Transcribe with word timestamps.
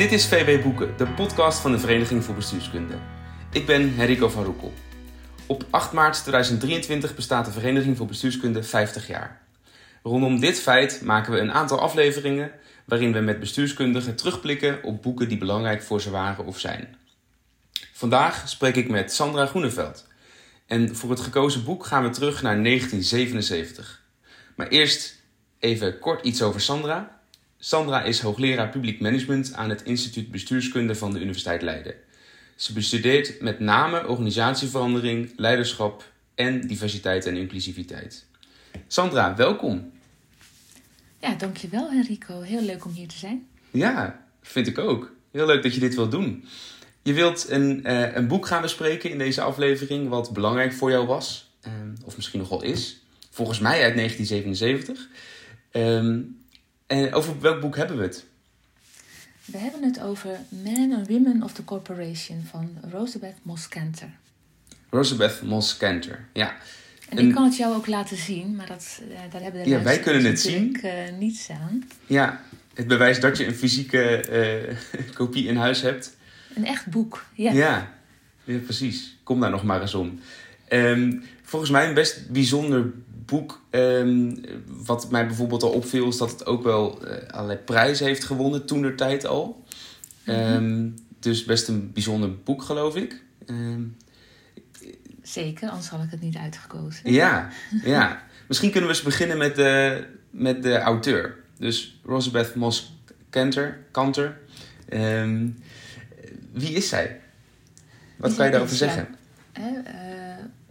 Dit 0.00 0.12
is 0.12 0.26
VB 0.26 0.62
Boeken, 0.62 0.96
de 0.96 1.08
podcast 1.08 1.58
van 1.58 1.72
de 1.72 1.78
Vereniging 1.78 2.24
voor 2.24 2.34
Bestuurskunde. 2.34 2.94
Ik 3.52 3.66
ben 3.66 3.94
Henrico 3.94 4.28
van 4.28 4.44
Roekel. 4.44 4.72
Op 5.46 5.64
8 5.70 5.92
maart 5.92 6.22
2023 6.22 7.14
bestaat 7.14 7.44
de 7.44 7.50
Vereniging 7.50 7.96
voor 7.96 8.06
Bestuurskunde 8.06 8.62
50 8.62 9.06
jaar. 9.06 9.40
Rondom 10.02 10.40
dit 10.40 10.60
feit 10.60 11.00
maken 11.02 11.32
we 11.32 11.38
een 11.38 11.52
aantal 11.52 11.80
afleveringen 11.80 12.52
waarin 12.84 13.12
we 13.12 13.18
met 13.18 13.40
bestuurskundigen 13.40 14.16
terugblikken 14.16 14.82
op 14.82 15.02
boeken 15.02 15.28
die 15.28 15.38
belangrijk 15.38 15.82
voor 15.82 16.00
ze 16.00 16.10
waren 16.10 16.46
of 16.46 16.58
zijn. 16.58 16.96
Vandaag 17.92 18.48
spreek 18.48 18.76
ik 18.76 18.88
met 18.88 19.12
Sandra 19.12 19.46
Groeneveld. 19.46 20.06
En 20.66 20.96
voor 20.96 21.10
het 21.10 21.20
gekozen 21.20 21.64
boek 21.64 21.86
gaan 21.86 22.02
we 22.02 22.10
terug 22.10 22.42
naar 22.42 22.62
1977. 22.62 24.02
Maar 24.56 24.68
eerst 24.68 25.22
even 25.58 25.98
kort 25.98 26.24
iets 26.24 26.42
over 26.42 26.60
Sandra. 26.60 27.19
Sandra 27.62 28.02
is 28.02 28.20
hoogleraar 28.20 28.68
publiek 28.68 29.00
management 29.00 29.52
aan 29.52 29.68
het 29.68 29.82
Instituut 29.82 30.30
Bestuurskunde 30.30 30.94
van 30.94 31.12
de 31.12 31.20
Universiteit 31.20 31.62
Leiden. 31.62 31.94
Ze 32.56 32.72
bestudeert 32.72 33.40
met 33.40 33.60
name 33.60 34.06
organisatieverandering, 34.06 35.32
leiderschap 35.36 36.12
en 36.34 36.60
diversiteit 36.60 37.26
en 37.26 37.36
inclusiviteit. 37.36 38.26
Sandra, 38.86 39.36
welkom. 39.36 39.92
Ja, 41.18 41.34
dankjewel 41.34 41.88
Enrico. 41.90 42.40
Heel 42.40 42.62
leuk 42.62 42.84
om 42.84 42.92
hier 42.92 43.08
te 43.08 43.18
zijn. 43.18 43.46
Ja, 43.70 44.26
vind 44.42 44.66
ik 44.66 44.78
ook. 44.78 45.12
Heel 45.32 45.46
leuk 45.46 45.62
dat 45.62 45.74
je 45.74 45.80
dit 45.80 45.94
wilt 45.94 46.10
doen. 46.10 46.44
Je 47.02 47.12
wilt 47.12 47.50
een, 47.50 47.80
uh, 47.86 48.14
een 48.14 48.28
boek 48.28 48.46
gaan 48.46 48.62
bespreken 48.62 49.10
in 49.10 49.18
deze 49.18 49.40
aflevering 49.40 50.08
wat 50.08 50.32
belangrijk 50.32 50.72
voor 50.72 50.90
jou 50.90 51.06
was, 51.06 51.50
uh, 51.66 51.72
of 52.04 52.16
misschien 52.16 52.40
nog 52.40 52.48
wel 52.48 52.62
is. 52.62 53.02
Volgens 53.30 53.58
mij 53.58 53.82
uit 53.82 53.94
1977. 53.94 55.08
Um, 55.72 56.38
en 56.90 57.12
over 57.12 57.40
welk 57.40 57.60
boek 57.60 57.76
hebben 57.76 57.96
we 57.96 58.02
het? 58.02 58.24
We 59.44 59.58
hebben 59.58 59.82
het 59.82 60.00
over 60.00 60.38
Men 60.48 60.92
and 60.92 61.08
Women 61.08 61.42
of 61.42 61.52
the 61.52 61.64
Corporation 61.64 62.44
van 62.50 62.78
Rosabeth 62.90 63.36
Moss 63.42 63.68
Kanter. 63.68 64.08
Rosabeth 64.90 65.42
Moss 65.42 65.76
Kanter, 65.76 66.26
ja. 66.32 66.56
En, 67.08 67.18
ik 67.18 67.34
kan 67.34 67.44
het 67.44 67.56
jou 67.56 67.74
ook 67.74 67.86
laten 67.86 68.16
zien, 68.16 68.56
maar 68.56 68.66
dat, 68.66 69.00
uh, 69.10 69.18
daar 69.30 69.42
hebben 69.42 69.62
de 69.62 69.68
ja, 69.68 69.82
wij 69.82 69.98
kunnen 69.98 70.24
het 70.24 70.40
zien. 70.40 70.78
Uh, 70.84 70.92
niets 71.18 71.50
aan. 71.50 71.84
Ja, 72.06 72.40
het 72.74 72.86
bewijst 72.86 73.20
dat 73.20 73.36
je 73.36 73.46
een 73.46 73.54
fysieke 73.54 74.24
uh, 74.92 75.04
kopie 75.18 75.46
in 75.46 75.56
huis 75.56 75.80
hebt. 75.80 76.16
Een 76.54 76.66
echt 76.66 76.86
boek, 76.86 77.24
ja. 77.34 77.52
Ja, 77.52 77.94
ja 78.44 78.58
precies. 78.58 79.16
Kom 79.22 79.40
daar 79.40 79.50
nog 79.50 79.64
maar 79.64 79.80
eens 79.80 79.94
om. 79.94 80.20
Um, 80.68 81.22
volgens 81.42 81.70
mij 81.70 81.88
een 81.88 81.94
best 81.94 82.28
bijzonder 82.28 82.92
boek. 83.30 83.60
Um, 83.70 84.40
wat 84.66 85.10
mij 85.10 85.26
bijvoorbeeld 85.26 85.62
al 85.62 85.70
opviel, 85.70 86.08
is 86.08 86.16
dat 86.16 86.30
het 86.30 86.46
ook 86.46 86.62
wel 86.62 86.98
uh, 87.04 87.28
allerlei 87.28 87.58
prijzen 87.58 88.06
heeft 88.06 88.24
gewonnen 88.24 88.66
toen 88.66 88.82
der 88.82 88.96
tijd 88.96 89.26
al. 89.26 89.64
Mm 90.24 90.34
-hmm. 90.34 90.54
um, 90.54 90.94
dus 91.18 91.44
best 91.44 91.68
een 91.68 91.92
bijzonder 91.92 92.34
boek, 92.42 92.62
geloof 92.62 92.96
ik. 92.96 93.22
Um, 93.46 93.96
Zeker, 95.22 95.68
anders 95.68 95.88
had 95.88 96.02
ik 96.02 96.10
het 96.10 96.20
niet 96.20 96.36
uitgekozen. 96.36 97.12
Ja, 97.12 97.48
ja. 97.84 98.22
Misschien 98.48 98.70
kunnen 98.70 98.90
we 98.90 98.96
eens 98.96 99.04
beginnen 99.04 99.38
met 99.38 99.56
de, 99.56 100.04
met 100.30 100.62
de 100.62 100.78
auteur. 100.78 101.36
Dus 101.58 102.00
Rosabeth 102.04 102.54
Moss 102.54 102.96
Kanter. 103.30 103.78
Kanter. 103.90 104.38
wie 106.52 106.72
is 106.72 106.88
zij? 106.88 107.20
Wat 108.16 108.34
kan 108.34 108.44
je 108.44 108.50
daarover 108.50 108.76
zeggen? 108.76 109.08
Uh, 109.58 109.64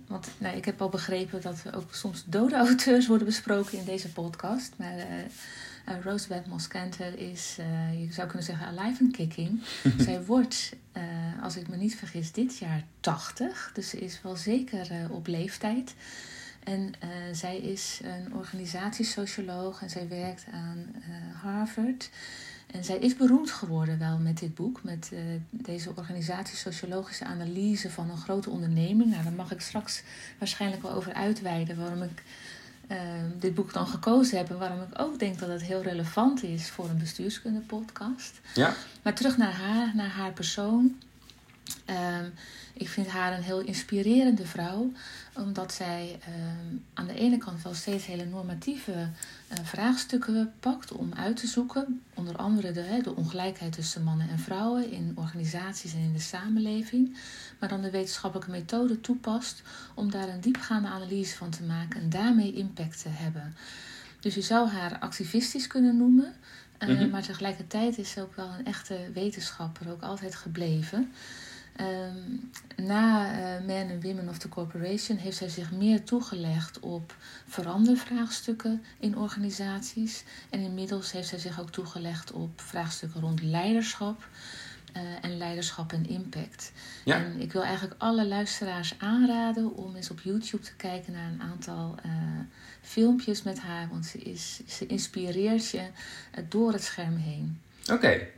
want 0.09 0.27
nou, 0.38 0.57
ik 0.57 0.65
heb 0.65 0.81
al 0.81 0.89
begrepen 0.89 1.41
dat 1.41 1.63
er 1.65 1.75
ook 1.75 1.93
soms 1.93 2.23
dode 2.25 2.55
auteurs 2.65 3.07
worden 3.07 3.27
besproken 3.27 3.77
in 3.77 3.85
deze 3.85 4.11
podcast. 4.11 4.73
Maar 4.75 4.97
uh, 4.97 6.03
Rosabeth 6.03 6.47
Moskanter 6.47 7.17
is, 7.17 7.57
uh, 7.59 8.01
je 8.05 8.13
zou 8.13 8.27
kunnen 8.27 8.45
zeggen, 8.45 8.67
alive 8.67 9.03
and 9.03 9.11
kicking. 9.11 9.61
Zij 10.05 10.25
wordt, 10.25 10.75
als 11.41 11.56
ik 11.56 11.67
me 11.67 11.75
niet 11.75 11.95
vergis, 11.95 12.31
dit 12.31 12.57
jaar 12.57 12.84
80. 13.00 13.72
Dus 13.73 13.89
ze 13.89 14.00
is 14.00 14.22
wel 14.22 14.35
zeker 14.35 15.07
op 15.09 15.28
leeftijd. 15.28 15.94
En 16.63 16.94
zij 17.31 17.57
is 17.57 18.00
een 18.03 18.34
organisatiesocioloog 18.34 19.81
en 19.81 19.89
zij 19.89 20.07
werkt 20.07 20.45
aan 20.51 20.95
Harvard. 21.41 22.09
En 22.72 22.84
zij 22.84 22.97
is 22.97 23.16
beroemd 23.16 23.52
geworden 23.52 24.00
wel 24.00 24.18
met 24.18 24.38
dit 24.38 24.56
boek, 24.56 24.84
met 24.84 25.09
uh, 25.13 25.19
deze 25.50 25.91
organisatie-sociologische 25.96 27.25
analyse 27.25 27.90
van 27.90 28.09
een 28.09 28.18
grote 28.18 28.50
onderneming. 28.50 29.09
Nou, 29.09 29.24
daar 29.24 29.34
mag 29.34 29.52
ik 29.52 29.62
straks 29.62 30.03
waarschijnlijk 30.38 30.81
wel 30.81 30.91
over 30.91 31.13
uitweiden 31.13 31.78
waarom 31.78 32.03
ik 32.03 32.24
uh, 32.91 32.97
dit 33.40 33.53
boek 33.53 33.74
dan 33.74 33.88
gekozen 33.88 34.38
heb 34.38 34.50
en 34.50 34.58
waarom 34.58 34.81
ik 34.81 35.00
ook 35.00 35.19
denk 35.19 35.40
dat 35.40 35.50
het 35.50 35.62
heel 35.62 35.81
relevant 35.81 36.44
is 36.44 36.69
voor 36.69 36.90
een 36.90 36.97
bestuurskunde-podcast. 36.97 38.40
Ja. 38.53 38.75
Maar 39.02 39.13
terug 39.13 39.38
naar 39.38 39.53
haar, 39.53 39.96
naar 39.96 40.09
haar 40.09 40.31
persoon. 40.31 40.97
Uh, 41.90 41.96
ik 42.79 42.90
vind 42.90 43.07
haar 43.07 43.38
een 43.38 43.44
heel 43.44 43.59
inspirerende 43.59 44.45
vrouw, 44.45 44.91
omdat 45.35 45.73
zij 45.73 46.19
aan 46.94 47.07
de 47.07 47.13
ene 47.13 47.38
kant 47.38 47.62
wel 47.62 47.73
steeds 47.73 48.06
hele 48.06 48.25
normatieve 48.25 48.91
uh, 48.91 49.57
vraagstukken 49.63 50.53
pakt 50.59 50.91
om 50.91 51.13
uit 51.13 51.38
te 51.38 51.47
zoeken. 51.47 52.01
Onder 52.13 52.35
andere 52.35 52.72
de, 52.72 53.00
de 53.03 53.16
ongelijkheid 53.16 53.72
tussen 53.72 54.03
mannen 54.03 54.29
en 54.29 54.40
vrouwen 54.40 54.91
in 54.91 55.12
organisaties 55.16 55.94
en 55.94 56.00
in 56.00 56.13
de 56.13 56.19
samenleving. 56.19 57.17
Maar 57.59 57.69
dan 57.69 57.81
de 57.81 57.91
wetenschappelijke 57.91 58.51
methode 58.51 59.01
toepast 59.01 59.61
om 59.94 60.11
daar 60.11 60.29
een 60.29 60.41
diepgaande 60.41 60.88
analyse 60.88 61.35
van 61.35 61.50
te 61.50 61.63
maken 61.63 62.01
en 62.01 62.09
daarmee 62.09 62.53
impact 62.53 63.01
te 63.01 63.09
hebben. 63.09 63.56
Dus 64.19 64.35
je 64.35 64.41
zou 64.41 64.69
haar 64.69 65.00
activistisch 65.00 65.67
kunnen 65.67 65.97
noemen, 65.97 66.34
uh, 66.79 66.90
mm-hmm. 66.90 67.09
maar 67.09 67.23
tegelijkertijd 67.23 67.97
is 67.97 68.11
ze 68.11 68.22
ook 68.22 68.35
wel 68.35 68.50
een 68.57 68.66
echte 68.66 68.97
wetenschapper, 69.13 69.91
ook 69.91 70.01
altijd 70.01 70.35
gebleven. 70.35 71.11
Um, 71.81 72.51
na 72.75 73.31
uh, 73.31 73.67
Man 73.67 73.90
and 73.91 74.03
Women 74.03 74.29
of 74.29 74.38
the 74.38 74.50
Corporation 74.50 75.17
heeft 75.17 75.38
zij 75.38 75.50
zich 75.50 75.72
meer 75.72 76.03
toegelegd 76.03 76.79
op 76.79 77.16
verandervraagstukken 77.47 78.84
in 79.00 79.17
organisaties. 79.17 80.23
En 80.50 80.59
inmiddels 80.59 81.12
heeft 81.12 81.28
zij 81.28 81.40
zich 81.40 81.59
ook 81.59 81.69
toegelegd 81.69 82.31
op 82.31 82.62
vraagstukken 82.62 83.22
rond 83.22 83.41
leiderschap. 83.44 84.28
Uh, 84.97 85.01
en 85.22 85.38
leiderschap 85.38 85.94
en 85.94 86.09
impact. 86.09 86.72
Ja. 87.06 87.16
En 87.16 87.41
ik 87.41 87.51
wil 87.51 87.63
eigenlijk 87.63 87.96
alle 87.97 88.28
luisteraars 88.28 88.96
aanraden 88.97 89.75
om 89.75 89.96
eens 89.96 90.09
op 90.09 90.19
YouTube 90.19 90.63
te 90.63 90.75
kijken 90.75 91.13
naar 91.13 91.31
een 91.31 91.41
aantal 91.41 91.96
uh, 92.06 92.11
filmpjes 92.81 93.44
met 93.44 93.59
haar. 93.59 93.88
Want 93.90 94.06
ze, 94.06 94.17
is, 94.17 94.61
ze 94.67 94.85
inspireert 94.85 95.69
je 95.69 95.88
door 96.50 96.72
het 96.72 96.84
scherm 96.84 97.16
heen. 97.16 97.61
Oké. 97.81 97.94
Okay. 97.94 98.31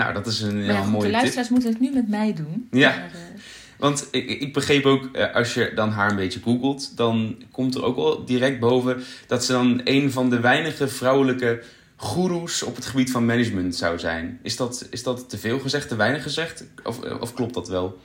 Nou, 0.00 0.12
dat 0.12 0.26
is 0.26 0.40
een 0.40 0.56
maar 0.56 0.74
ja, 0.74 0.80
heel 0.80 0.90
mooie 0.90 1.04
De 1.04 1.10
luisteraars 1.10 1.48
tip. 1.48 1.56
moeten 1.56 1.72
het 1.72 1.80
nu 1.80 1.90
met 1.94 2.08
mij 2.08 2.34
doen. 2.34 2.68
Ja. 2.70 2.88
Maar, 2.88 3.10
uh, 3.14 3.40
Want 3.76 4.08
ik, 4.10 4.28
ik 4.40 4.52
begreep 4.52 4.84
ook, 4.84 5.16
als 5.32 5.54
je 5.54 5.72
dan 5.74 5.90
haar 5.90 6.10
een 6.10 6.16
beetje 6.16 6.40
googelt, 6.40 6.96
dan 6.96 7.42
komt 7.50 7.74
er 7.74 7.84
ook 7.84 7.96
wel 7.96 8.24
direct 8.24 8.60
boven 8.60 9.02
dat 9.26 9.44
ze 9.44 9.52
dan 9.52 9.80
een 9.84 10.12
van 10.12 10.30
de 10.30 10.40
weinige 10.40 10.88
vrouwelijke 10.88 11.62
goeroes 11.96 12.62
op 12.62 12.76
het 12.76 12.86
gebied 12.86 13.10
van 13.10 13.26
management 13.26 13.76
zou 13.76 13.98
zijn. 13.98 14.38
Is 14.42 14.56
dat, 14.56 14.86
is 14.90 15.02
dat 15.02 15.28
te 15.28 15.38
veel 15.38 15.58
gezegd, 15.58 15.88
te 15.88 15.96
weinig 15.96 16.22
gezegd? 16.22 16.64
Of, 16.84 16.98
of 17.20 17.34
klopt 17.34 17.54
dat 17.54 17.68
wel? 17.68 17.98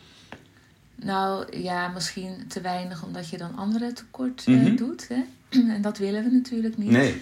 Nou 0.96 1.58
ja, 1.62 1.88
misschien 1.88 2.46
te 2.48 2.62
weinig 2.62 3.04
omdat 3.04 3.30
je 3.30 3.38
dan 3.38 3.56
anderen 3.56 3.94
tekort 3.94 4.48
mm 4.48 4.60
-hmm. 4.60 4.68
uh, 4.72 4.78
doet. 4.78 5.08
Hè? 5.08 5.24
En 5.76 5.82
dat 5.82 5.98
willen 5.98 6.24
we 6.24 6.30
natuurlijk 6.32 6.78
niet. 6.78 6.90
Nee. 6.90 7.22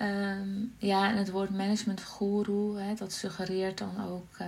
Um, 0.00 0.74
ja, 0.78 1.10
en 1.10 1.16
het 1.16 1.30
woord 1.30 1.50
managementgoeroe, 1.50 2.78
hè, 2.78 2.94
dat 2.94 3.12
suggereert 3.12 3.78
dan 3.78 4.04
ook 4.08 4.36
uh, 4.40 4.46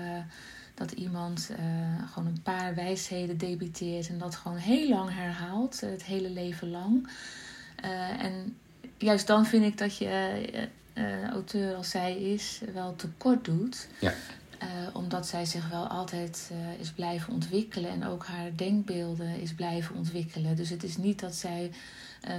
dat 0.74 0.92
iemand 0.92 1.50
uh, 1.50 1.58
gewoon 2.12 2.28
een 2.28 2.42
paar 2.42 2.74
wijsheden 2.74 3.38
debiteert 3.38 4.08
en 4.08 4.18
dat 4.18 4.34
gewoon 4.34 4.56
heel 4.56 4.88
lang 4.88 5.10
herhaalt, 5.14 5.80
het 5.80 6.04
hele 6.04 6.30
leven 6.30 6.70
lang. 6.70 7.08
Uh, 7.84 8.22
en 8.22 8.56
juist 8.98 9.26
dan 9.26 9.46
vind 9.46 9.64
ik 9.64 9.78
dat 9.78 9.96
je 9.96 10.68
auteur 11.30 11.74
als 11.74 11.90
zij 11.90 12.16
is 12.16 12.60
wel 12.72 12.96
tekort 12.96 13.44
doet. 13.44 13.88
Ja. 14.00 14.12
omdat 14.92 15.26
zij 15.26 15.44
zich 15.44 15.68
wel 15.68 15.86
altijd 15.86 16.50
is 16.78 16.90
blijven 16.90 17.32
ontwikkelen 17.32 17.90
en 17.90 18.04
ook 18.06 18.26
haar 18.26 18.56
denkbeelden 18.56 19.40
is 19.40 19.54
blijven 19.54 19.94
ontwikkelen. 19.94 20.56
Dus 20.56 20.70
het 20.70 20.82
is 20.82 20.96
niet 20.96 21.20
dat 21.20 21.34
zij 21.34 21.70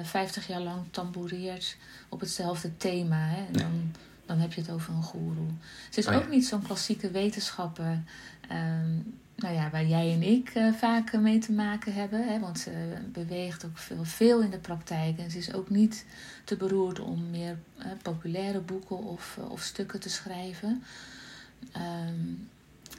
50 0.03 0.47
jaar 0.47 0.61
lang 0.61 0.83
tamboureert 0.91 1.77
op 2.09 2.19
hetzelfde 2.19 2.77
thema. 2.77 3.27
Hè? 3.27 3.45
En 3.45 3.53
dan, 3.53 3.71
nee. 3.71 3.91
dan 4.25 4.37
heb 4.37 4.53
je 4.53 4.61
het 4.61 4.69
over 4.69 4.93
een 4.93 5.03
goeroe. 5.03 5.49
Ze 5.89 5.99
is 5.99 6.07
Oh, 6.07 6.15
ook 6.15 6.23
ja. 6.23 6.29
niet 6.29 6.45
zo'n 6.45 6.61
klassieke 6.61 7.11
wetenschapper. 7.11 8.03
ehm, 8.49 8.89
nou 9.35 9.53
ja, 9.55 9.69
waar 9.69 9.85
jij 9.85 10.13
en 10.13 10.23
ik 10.23 10.49
eh, 10.49 10.73
vaak 10.73 11.13
mee 11.13 11.37
te 11.39 11.51
maken 11.51 11.93
hebben. 11.93 12.27
Hè? 12.27 12.39
Want 12.39 12.59
ze 12.59 12.71
beweegt 13.11 13.65
ook 13.65 13.77
veel, 13.77 14.03
veel 14.03 14.41
in 14.41 14.49
de 14.49 14.57
praktijk. 14.57 15.17
En 15.17 15.31
ze 15.31 15.37
is 15.37 15.53
ook 15.53 15.69
niet 15.69 16.05
te 16.43 16.55
beroerd 16.55 16.99
om 16.99 17.29
meer 17.29 17.57
eh, 17.77 17.85
populaire 18.01 18.59
boeken 18.59 18.97
of, 18.97 19.37
of 19.49 19.61
stukken 19.61 19.99
te 19.99 20.09
schrijven. 20.09 20.83
Ehm, 21.71 22.19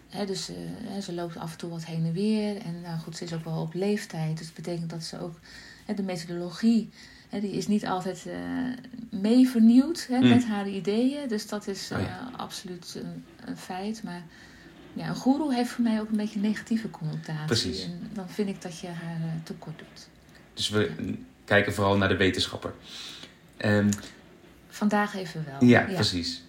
hè, 0.09 0.27
dus 0.27 0.49
eh, 0.49 1.01
ze 1.03 1.13
loopt 1.15 1.37
af 1.37 1.53
en 1.53 1.59
toe 1.59 1.71
wat 1.71 1.85
heen 1.85 2.05
en 2.05 2.13
weer. 2.13 2.57
En 2.63 2.81
nou 2.81 2.99
goed, 2.99 3.17
ze 3.17 3.25
is 3.25 3.33
ook 3.33 3.45
wel 3.45 3.61
op 3.61 3.75
leeftijd. 3.75 4.37
Dus 4.39 4.47
dat 4.47 4.55
betekent 4.57 4.91
dat 4.91 5.03
ze 5.05 5.21
ook 5.21 5.39
de 5.95 6.03
methodologie 6.03 6.91
die 7.31 7.51
is 7.53 7.67
niet 7.67 7.87
altijd 7.87 8.25
uh, 8.27 8.35
mee 9.21 9.49
vernieuwd 9.49 10.07
hè, 10.11 10.19
Mm. 10.19 10.29
met 10.29 10.45
haar 10.45 10.69
ideeën. 10.69 11.29
Dus 11.29 11.49
dat 11.49 11.67
is 11.67 11.91
uh, 11.93 11.99
Oh 11.99 12.05
ja. 12.05 12.31
absoluut 12.37 13.01
een, 13.03 13.25
een 13.45 13.57
feit. 13.57 14.03
Maar 14.03 14.23
ja, 14.93 15.09
een 15.09 15.15
goeroe 15.15 15.55
heeft 15.55 15.71
voor 15.71 15.85
mij 15.85 16.01
ook 16.01 16.09
een 16.11 16.17
beetje 16.17 16.35
een 16.37 16.41
negatieve 16.47 16.91
connotatie. 16.91 17.47
Precies. 17.47 17.85
En 17.85 18.11
dan 18.13 18.29
vind 18.29 18.49
ik 18.49 18.63
dat 18.63 18.79
je 18.79 18.87
haar 18.87 19.19
uh, 19.21 19.33
tekort 19.43 19.79
doet. 19.79 20.09
Dus 20.55 20.69
we 20.69 20.91
kijken 21.45 21.73
vooral 21.75 21.97
naar 21.97 22.09
de 22.09 22.17
wetenschapper. 22.17 22.73
Um, 23.65 23.89
vandaag 24.69 25.17
even 25.17 25.45
wel. 25.45 25.69
Ja, 25.69 25.81
precies. 25.81 26.43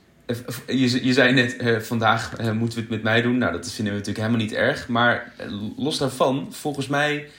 Je, 0.68 1.06
je 1.06 1.14
zei 1.14 1.34
net, 1.34 1.86
vandaag 1.86 2.38
moeten 2.54 2.76
we 2.76 2.82
het 2.82 2.90
met 2.90 3.04
mij 3.04 3.22
doen. 3.22 3.38
Nou, 3.38 3.52
dat 3.52 3.72
vinden 3.72 3.94
we 3.94 4.00
natuurlijk 4.00 4.26
helemaal 4.26 4.46
niet 4.46 4.56
erg. 4.56 4.88
Maar 4.88 5.34
los 5.78 5.98
daarvan, 5.98 6.48
volgens 6.54 6.88
mij 6.88 7.30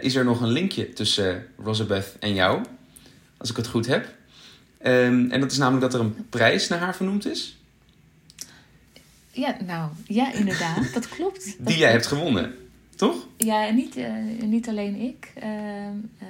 is 0.00 0.14
er 0.14 0.24
nog 0.24 0.40
een 0.40 0.50
linkje 0.50 0.92
tussen 0.92 1.46
Rosabeth 1.58 2.16
en 2.20 2.34
jou. 2.34 2.64
Als 3.36 3.50
ik 3.50 3.56
het 3.56 3.66
goed 3.66 3.86
heb. 3.86 4.04
Um, 4.84 5.30
en 5.30 5.40
dat 5.40 5.50
is 5.50 5.58
namelijk 5.58 5.82
dat 5.82 5.94
er 5.94 6.06
een 6.06 6.26
prijs 6.28 6.68
naar 6.68 6.78
haar 6.78 6.96
vernoemd 6.96 7.26
is. 7.26 7.56
Ja, 9.30 9.56
nou, 9.66 9.90
ja, 10.06 10.32
inderdaad, 10.32 10.92
dat 10.94 11.08
klopt. 11.08 11.44
Die 11.44 11.56
dat 11.58 11.74
jij 11.74 11.90
hebt 11.90 12.06
gewonnen, 12.06 12.54
toch? 12.96 13.26
Ja, 13.36 13.66
en 13.66 13.74
niet, 13.74 13.96
uh, 13.96 14.12
niet 14.42 14.68
alleen 14.68 14.94
ik. 14.94 15.32
Uh, 15.36 15.44
uh, 15.44 16.28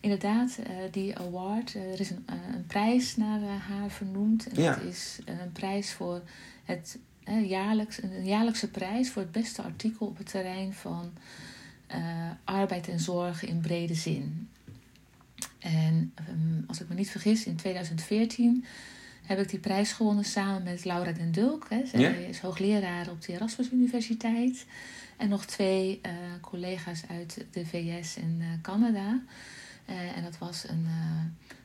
inderdaad, 0.00 0.58
die 0.90 1.18
award, 1.18 1.74
er 1.74 2.00
is 2.00 2.10
een, 2.10 2.24
een 2.26 2.66
prijs 2.66 3.16
naar 3.16 3.40
haar 3.40 3.90
vernoemd. 3.90 4.48
En 4.48 4.62
ja. 4.62 4.74
dat 4.74 4.84
is 4.84 5.18
een 5.24 5.52
prijs 5.52 5.92
voor 5.92 6.20
het 6.64 6.98
jaarlijks, 7.46 8.02
een 8.02 8.26
jaarlijkse 8.26 8.68
prijs 8.68 9.10
voor 9.10 9.22
het 9.22 9.32
beste 9.32 9.62
artikel 9.62 10.06
op 10.06 10.18
het 10.18 10.30
terrein 10.30 10.72
van 10.72 11.12
arbeid 12.44 12.88
en 12.88 13.00
zorg 13.00 13.44
in 13.44 13.60
brede 13.60 13.94
zin. 13.94 14.48
En 15.58 16.12
um, 16.28 16.64
als 16.66 16.80
ik 16.80 16.88
me 16.88 16.94
niet 16.94 17.10
vergis, 17.10 17.44
in 17.44 17.56
2014 17.56 18.64
heb 19.22 19.38
ik 19.38 19.48
die 19.48 19.58
prijs 19.58 19.92
gewonnen 19.92 20.24
samen 20.24 20.62
met 20.62 20.84
Laura 20.84 21.12
den 21.12 21.32
Dulk. 21.32 21.66
Hè. 21.68 21.86
Zij 21.86 22.00
Ja. 22.00 22.08
is 22.08 22.38
hoogleraar 22.40 23.10
op 23.10 23.22
de 23.22 23.32
Erasmus 23.32 23.70
Universiteit. 23.72 24.66
En 25.16 25.28
nog 25.28 25.44
twee 25.44 26.00
uh, 26.06 26.12
collega's 26.40 27.02
uit 27.08 27.44
de 27.50 27.66
VS 27.66 28.16
en 28.16 28.36
uh, 28.40 28.46
Canada. 28.62 29.22
Uh, 29.90 30.16
en 30.16 30.22
dat 30.22 30.38
was 30.38 30.68
een, 30.68 30.86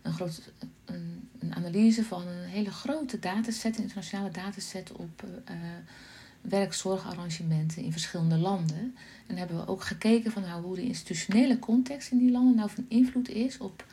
een, 0.02 0.14
groot, 0.14 0.52
een, 0.86 1.30
een, 1.40 1.56
analyse 1.56 2.04
van 2.04 2.28
een 2.28 2.50
hele 2.50 2.72
grote 2.72 3.20
dataset, 3.20 3.78
een 3.78 3.84
internationale 3.84 4.32
dataset 4.32 4.92
op 4.92 5.24
werkzorgarrangementen 6.42 7.84
in 7.84 7.92
verschillende 7.92 8.38
landen. 8.38 8.96
En 9.28 9.38
hebben 9.38 9.58
we 9.58 9.68
ook 9.68 9.84
gekeken 9.84 10.32
van 10.32 10.42
nou, 10.42 10.64
hoe 10.64 10.76
de 10.76 10.82
institutionele 10.82 11.60
context 11.60 12.12
in 12.12 12.18
die 12.18 12.32
landen 12.32 12.56
nou 12.56 12.70
van 12.70 12.86
invloed 12.88 13.30
is 13.30 13.58
op 13.58 13.86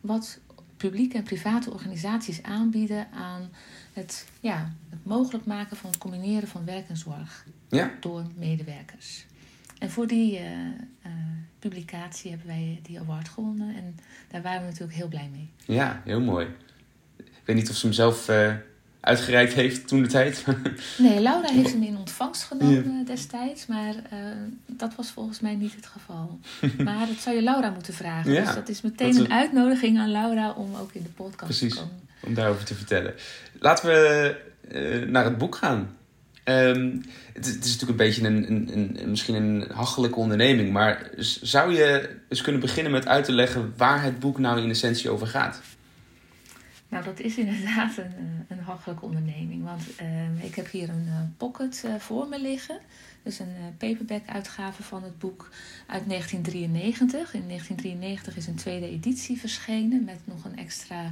wat 0.00 0.38
publieke 0.76 1.16
en 1.16 1.22
private 1.22 1.70
organisaties 1.72 2.42
aanbieden 2.42 3.08
aan 3.12 3.50
het, 3.92 4.26
ja, 4.40 4.72
het 4.90 5.04
mogelijk 5.04 5.44
maken 5.44 5.76
van 5.76 5.90
het 5.90 5.98
combineren 5.98 6.48
van 6.48 6.64
werk 6.64 6.88
en 6.88 6.96
zorg 6.96 7.46
Ja. 7.68 7.92
door 8.00 8.24
medewerkers. 8.34 9.26
En 9.78 9.90
voor 9.90 10.06
die 10.06 10.32
uh, 10.38 10.40
uh, 10.40 11.12
publicatie 11.58 12.30
hebben 12.30 12.48
wij 12.48 12.80
die 12.82 12.98
award 13.00 13.28
gewonnen 13.28 13.74
en 13.76 13.96
daar 14.30 14.42
waren 14.42 14.60
we 14.60 14.66
natuurlijk 14.66 14.98
heel 14.98 15.08
blij 15.08 15.28
mee. 15.32 15.50
Ja, 15.76 16.02
heel 16.04 16.20
mooi. 16.20 16.46
Ik 17.16 17.42
weet 17.44 17.56
niet 17.56 17.70
of 17.70 17.76
ze 17.76 17.86
hem 17.86 17.94
zelf 17.94 18.28
uh, 18.28 18.54
uitgereikt 19.06 19.52
heeft 19.52 19.88
toen 19.88 20.02
de 20.02 20.08
tijd. 20.08 20.44
nee, 20.98 21.20
Laura 21.20 21.48
heeft 21.52 21.72
hem 21.72 21.82
in 21.82 21.96
ontvangst 21.96 22.42
genomen 22.42 22.98
ja. 22.98 23.04
destijds, 23.04 23.66
maar 23.66 23.94
dat 24.66 24.94
was 24.94 25.10
volgens 25.10 25.40
mij 25.40 25.54
niet 25.54 25.74
het 25.74 25.86
geval. 25.86 26.38
maar 26.84 27.06
dat 27.06 27.16
zou 27.18 27.36
je 27.36 27.42
Laura 27.42 27.70
moeten 27.70 27.94
vragen. 27.94 28.32
Ja, 28.32 28.44
dus 28.44 28.54
dat 28.54 28.68
is 28.68 28.80
meteen 28.80 29.12
dat 29.12 29.24
een 29.24 29.32
uitnodiging 29.32 29.98
aan 29.98 30.10
Laura 30.10 30.52
om 30.52 30.74
ook 30.74 30.92
in 30.92 31.02
de 31.02 31.08
podcast 31.08 31.44
Precies, 31.44 31.74
te 31.74 31.80
komen. 31.80 32.00
om 32.20 32.34
daarover 32.34 32.64
te 32.64 32.74
vertellen. 32.74 33.14
Laten 33.58 33.86
we 33.86 35.06
naar 35.08 35.24
het 35.24 35.38
boek 35.38 35.54
gaan. 35.54 35.96
Um, 36.48 37.04
het, 37.32 37.46
het, 37.46 37.64
is 37.64 37.72
natuurlijk 37.72 37.90
een 37.90 38.06
beetje 38.06 38.26
een, 38.26 38.50
een, 38.50 38.70
een, 39.02 39.10
misschien 39.10 39.34
een 39.34 39.64
hachelijke 39.72 40.18
onderneming, 40.18 40.72
maar 40.72 41.10
zou 41.42 41.74
je 41.74 42.16
eens 42.28 42.40
kunnen 42.40 42.60
beginnen 42.60 42.92
met 42.92 43.06
uit 43.06 43.24
te 43.24 43.32
leggen 43.32 43.72
waar 43.76 44.02
het 44.02 44.18
boek 44.18 44.38
nou 44.38 44.60
in 44.60 44.70
essentie 44.70 45.10
over 45.10 45.26
gaat? 45.26 45.60
Nou, 46.88 47.04
dat 47.04 47.20
is 47.20 47.36
inderdaad 47.36 47.96
een, 47.96 48.44
een 48.48 48.58
hachelijke 48.58 49.04
onderneming, 49.04 49.64
want 49.64 49.82
uh, 50.00 50.44
ik 50.44 50.54
heb 50.54 50.70
hier 50.70 50.88
een 50.88 51.06
uh, 51.06 51.20
pocket 51.36 51.82
uh, 51.86 51.94
voor 51.94 52.28
me 52.28 52.40
liggen. 52.40 52.78
Dus 53.22 53.38
een 53.38 53.76
paperback-uitgave 53.78 54.82
van 54.82 55.02
het 55.02 55.18
boek 55.18 55.48
uit 55.86 56.08
1993. 56.08 57.34
In 57.34 57.48
1993 57.48 58.36
is 58.36 58.46
een 58.46 58.54
tweede 58.54 58.88
editie 58.88 59.38
verschenen 59.38 60.04
met 60.04 60.20
nog 60.24 60.44
een 60.44 60.56
extra 60.56 61.02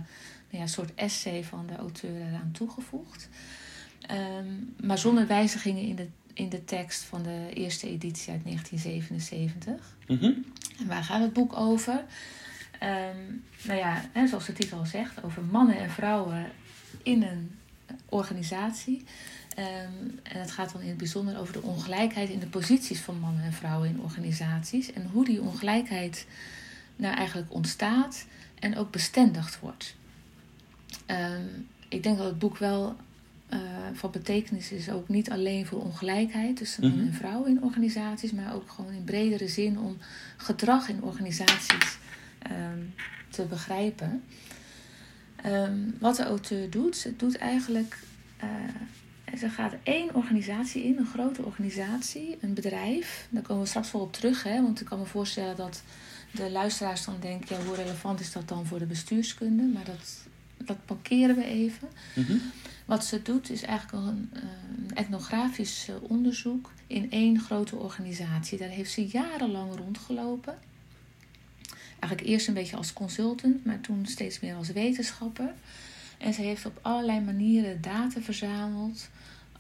nou 0.51 0.63
ja, 0.63 0.67
soort 0.67 0.95
essay 0.95 1.45
van 1.45 1.67
de 1.67 1.77
auteur 1.77 2.17
eraan 2.29 2.51
toegevoegd. 2.53 3.29
Um, 4.11 4.75
maar 4.87 4.99
zonder 4.99 5.27
wijzigingen 5.27 5.83
in 5.83 5.97
de, 5.97 6.09
in 6.33 6.49
de 6.49 6.65
tekst 6.65 7.03
van 7.03 7.23
de 7.23 7.51
eerste 7.55 7.89
editie 7.89 8.33
uit 8.33 8.45
1977. 8.45 9.97
Mm-hmm. 10.07 10.45
En 10.79 10.87
waar 10.87 11.05
gaat 11.05 11.21
het 11.21 11.33
boek 11.33 11.57
over? 11.57 12.05
Um, 12.83 13.45
nou 13.63 13.79
ja, 13.79 14.05
hè, 14.13 14.27
zoals 14.27 14.47
de 14.47 14.53
titel 14.53 14.79
al 14.79 14.87
zegt, 14.87 15.23
over 15.25 15.43
mannen 15.43 15.79
en 15.79 15.91
vrouwen 15.91 16.47
in 17.03 17.23
een 17.23 17.51
organisatie. 18.09 19.05
Um, 19.59 20.19
en 20.23 20.41
het 20.41 20.51
gaat 20.51 20.73
dan 20.73 20.81
in 20.81 20.89
het 20.89 20.97
bijzonder 20.97 21.39
over 21.39 21.53
de 21.53 21.63
ongelijkheid 21.63 22.29
in 22.29 22.39
de 22.39 22.47
posities 22.47 23.01
van 23.01 23.19
mannen 23.19 23.45
en 23.45 23.53
vrouwen 23.53 23.89
in 23.89 24.01
organisaties. 24.01 24.93
En 24.93 25.09
hoe 25.13 25.25
die 25.25 25.41
ongelijkheid 25.43 26.27
nou 26.97 27.15
eigenlijk 27.17 27.53
ontstaat 27.53 28.27
en 28.61 28.77
ook 28.77 28.91
bestendigd 28.91 29.61
wordt. 29.61 29.95
Um, 31.07 31.69
ik 31.89 32.03
denk 32.03 32.17
dat 32.17 32.27
het 32.27 32.39
boek 32.39 32.59
wel 32.59 32.97
uh, 33.53 33.61
van 33.93 34.11
betekenis 34.11 34.71
is 34.71 34.91
ook 34.91 35.09
niet 35.09 35.31
alleen 35.31 35.67
voor 35.67 35.83
ongelijkheid 35.83 36.57
tussen 36.57 36.83
mannen 36.83 37.01
Mhm. 37.01 37.09
en 37.09 37.15
vrouwen 37.15 37.51
in 37.51 37.63
organisaties, 37.63 38.33
maar 38.33 38.55
ook 38.55 38.71
gewoon 38.71 38.93
in 38.93 39.05
bredere 39.05 39.49
zin 39.49 39.79
om 39.79 39.99
gedrag 40.37 40.89
in 40.89 41.03
organisaties 41.03 41.99
um, 42.51 42.95
te 43.31 43.45
begrijpen. 43.45 44.25
Um, 45.47 45.97
wat 46.01 46.17
de 46.17 46.25
auteur 46.25 46.71
doet, 46.71 46.97
ze 46.97 47.17
doet 47.17 47.39
eigenlijk. 47.39 47.99
Uh, 48.45 48.51
ze 49.39 49.49
gaat 49.49 49.75
één 49.83 50.15
organisatie 50.15 50.85
in, 50.85 50.99
een 50.99 51.07
grote 51.07 51.43
organisatie, 51.43 52.39
een 52.41 52.55
bedrijf. 52.55 53.27
Daar 53.31 53.43
komen 53.43 53.63
we 53.63 53.69
straks 53.69 53.93
wel 53.93 54.03
op 54.03 54.13
terug, 54.13 54.43
hè, 54.43 54.63
want 54.63 54.81
ik 54.81 54.87
kan 54.87 54.99
me 54.99 55.05
voorstellen 55.05 55.57
dat 55.57 55.83
de 56.31 56.51
luisteraars 56.51 57.05
dan 57.05 57.17
denken: 57.21 57.57
ja, 57.57 57.65
hoe 57.65 57.75
relevant 57.75 58.21
is 58.21 58.33
dat 58.33 58.49
dan 58.49 58.67
voor 58.67 58.79
de 58.79 58.87
bestuurskunde? 58.87 59.63
Maar 59.63 59.85
dat, 59.85 60.27
dat 60.57 60.85
parkeren 60.85 61.37
we 61.37 61.45
even. 61.45 61.89
Mm-hmm. 62.15 62.41
Wat 62.85 63.05
ze 63.05 63.23
doet 63.23 63.51
is 63.51 63.63
eigenlijk 63.63 64.07
een, 64.07 64.31
een 64.33 64.97
etnografisch 64.97 65.89
onderzoek 66.03 66.71
in 66.87 67.11
één 67.11 67.41
grote 67.41 67.77
organisatie. 67.77 68.59
Daar 68.59 68.69
heeft 68.69 68.93
ze 68.93 69.07
jarenlang 69.07 69.77
rondgelopen. 69.77 70.59
Eigenlijk 72.05 72.33
eerst 72.33 72.49
een 72.49 72.55
beetje 72.55 72.77
als 72.77 72.93
consultant, 72.93 73.65
maar 73.65 73.81
toen 73.81 74.07
steeds 74.07 74.41
meer 74.41 74.55
als 74.55 74.69
wetenschapper. 74.69 75.55
En 76.19 76.35
ze 76.35 76.43
heeft 76.43 76.67
op 76.67 76.79
allerlei 76.83 77.21
manieren 77.21 77.81
data 77.81 78.21
verzameld 78.21 79.09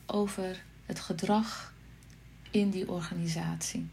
over 0.06 0.62
het 0.86 1.00
gedrag 1.00 1.74
in 2.50 2.70
die 2.70 2.90
organisatie. 2.90 3.86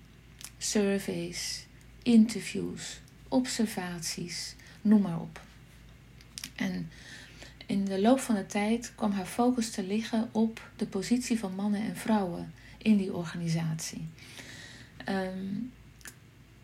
Surveys, 0.58 1.65
interviews, 2.03 3.00
observaties, 3.27 4.55
noem 4.81 5.01
maar 5.01 5.20
op. 5.20 5.41
En 6.55 6.89
in 7.65 7.86
de 7.86 8.01
loop 8.01 8.20
van 8.20 8.36
de 8.36 8.46
tijd 8.46 8.91
kwam 8.96 9.12
haar 9.12 9.25
focus 9.25 9.72
te 9.72 9.84
liggen 9.84 10.29
op 10.31 10.72
de 10.75 10.86
positie 10.86 11.39
van 11.39 11.55
mannen 11.55 11.81
en 11.81 11.96
vrouwen 11.96 12.53
in 12.77 12.98
die 12.98 13.13
organisatie. 13.13 14.08
Um, 15.10 15.72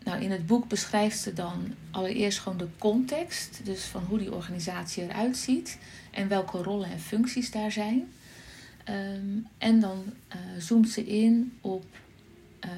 nou, 0.08 0.22
in 0.22 0.30
het 0.30 0.46
boek 0.46 0.68
beschrijft 0.68 1.18
ze 1.18 1.32
dan 1.32 1.74
allereerst 1.90 2.38
gewoon 2.38 2.58
de 2.58 2.68
context, 2.78 3.60
dus 3.64 3.84
van 3.84 4.04
hoe 4.04 4.18
die 4.18 4.34
organisatie 4.34 5.02
eruit 5.02 5.36
ziet 5.36 5.78
en 6.10 6.28
welke 6.28 6.62
rollen 6.62 6.90
en 6.90 7.00
functies 7.00 7.50
daar 7.50 7.72
zijn. 7.72 8.12
Um, 8.88 9.46
en 9.58 9.80
dan 9.80 10.04
uh, 10.28 10.36
zoomt 10.58 10.88
ze 10.88 11.06
in 11.06 11.58
op 11.60 11.84
uh, 12.64 12.70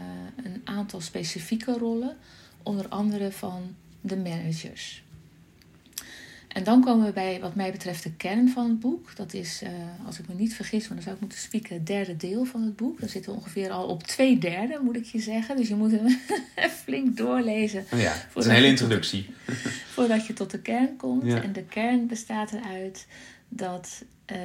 een 0.44 0.60
aantal 0.64 1.00
specifieke 1.00 1.72
rollen, 1.78 2.16
onder 2.62 2.88
andere 2.88 3.32
van 3.32 3.74
de 4.00 4.16
managers. 4.16 5.02
En 6.52 6.64
dan 6.64 6.84
komen 6.84 7.06
we 7.06 7.12
bij, 7.12 7.40
wat 7.40 7.54
mij 7.54 7.72
betreft, 7.72 8.02
de 8.02 8.12
kern 8.12 8.48
van 8.48 8.68
het 8.68 8.80
boek. 8.80 9.16
Dat 9.16 9.34
is, 9.34 9.62
uh, 9.62 9.68
als 10.06 10.18
ik 10.18 10.28
me 10.28 10.34
niet 10.34 10.54
vergis, 10.54 10.80
maar 10.80 10.94
dan 10.94 11.02
zou 11.02 11.14
ik 11.14 11.20
moeten 11.20 11.38
spieken, 11.38 11.74
het 11.74 11.86
derde 11.86 12.16
deel 12.16 12.44
van 12.44 12.62
het 12.62 12.76
boek. 12.76 13.00
Daar 13.00 13.08
zitten 13.08 13.32
we 13.32 13.38
ongeveer 13.38 13.70
al 13.70 13.86
op 13.86 14.02
twee 14.02 14.38
derde, 14.38 14.80
moet 14.82 14.96
ik 14.96 15.04
je 15.04 15.20
zeggen. 15.20 15.56
Dus 15.56 15.68
je 15.68 15.74
moet 15.74 15.90
hem 15.90 16.18
flink 16.84 17.16
doorlezen. 17.16 17.84
Oh 17.92 18.00
ja, 18.00 18.12
het 18.12 18.36
is 18.36 18.44
een 18.44 18.50
hele 18.50 18.66
introductie. 18.66 19.34
Voordat 19.94 20.26
je 20.26 20.32
tot 20.32 20.50
de 20.50 20.60
kern 20.60 20.96
komt. 20.96 21.24
Ja. 21.24 21.42
En 21.42 21.52
de 21.52 21.64
kern 21.64 22.06
bestaat 22.06 22.52
eruit 22.52 23.06
dat 23.48 24.04
uh, 24.32 24.38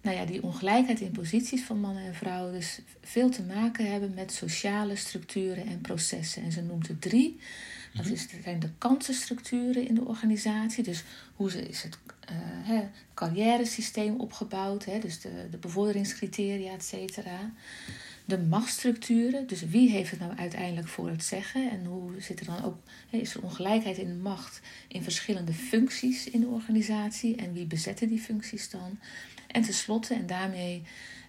nou 0.00 0.16
ja, 0.16 0.24
die 0.24 0.42
ongelijkheid 0.42 1.00
in 1.00 1.10
posities 1.10 1.62
van 1.62 1.80
mannen 1.80 2.04
en 2.04 2.14
vrouwen 2.14 2.52
dus 2.52 2.80
veel 3.02 3.30
te 3.30 3.42
maken 3.42 3.90
hebben 3.90 4.14
met 4.14 4.32
sociale 4.32 4.96
structuren 4.96 5.66
en 5.66 5.80
processen. 5.80 6.42
En 6.42 6.52
ze 6.52 6.62
noemt 6.62 6.88
er 6.88 6.98
drie. 6.98 7.38
Dat 7.94 8.06
is, 8.06 8.28
zijn 8.42 8.60
de 8.60 8.70
kansenstructuren 8.78 9.88
in 9.88 9.94
de 9.94 10.04
organisatie. 10.04 10.84
Dus 10.84 11.04
hoe 11.34 11.68
is 11.68 11.82
het 11.82 11.98
uh, 12.04 12.36
hè, 12.42 12.88
carrière-systeem 13.14 14.20
opgebouwd, 14.20 14.84
hè, 14.84 14.98
dus 14.98 15.20
de, 15.20 15.46
de 15.50 15.56
bevorderingscriteria, 15.56 16.72
et 16.72 16.84
cetera. 16.84 17.52
De 18.24 18.38
machtsstructuren, 18.38 19.46
dus 19.46 19.62
wie 19.62 19.90
heeft 19.90 20.10
het 20.10 20.20
nou 20.20 20.36
uiteindelijk 20.36 20.88
voor 20.88 21.08
het 21.08 21.24
zeggen 21.24 21.70
en 21.70 21.84
hoe 21.84 22.20
zit 22.20 22.40
er 22.40 22.46
dan 22.46 22.64
ook, 22.64 22.78
hè, 23.08 23.18
is 23.18 23.34
er 23.34 23.42
ongelijkheid 23.42 23.98
in 23.98 24.20
macht 24.22 24.60
in 24.88 25.02
verschillende 25.02 25.52
functies 25.52 26.30
in 26.30 26.40
de 26.40 26.46
organisatie 26.46 27.36
en 27.36 27.52
wie 27.52 27.66
bezetten 27.66 28.08
die 28.08 28.20
functies 28.20 28.70
dan? 28.70 28.98
En 29.46 29.62
tenslotte, 29.62 30.14
en 30.14 30.26
daarmee 30.26 30.82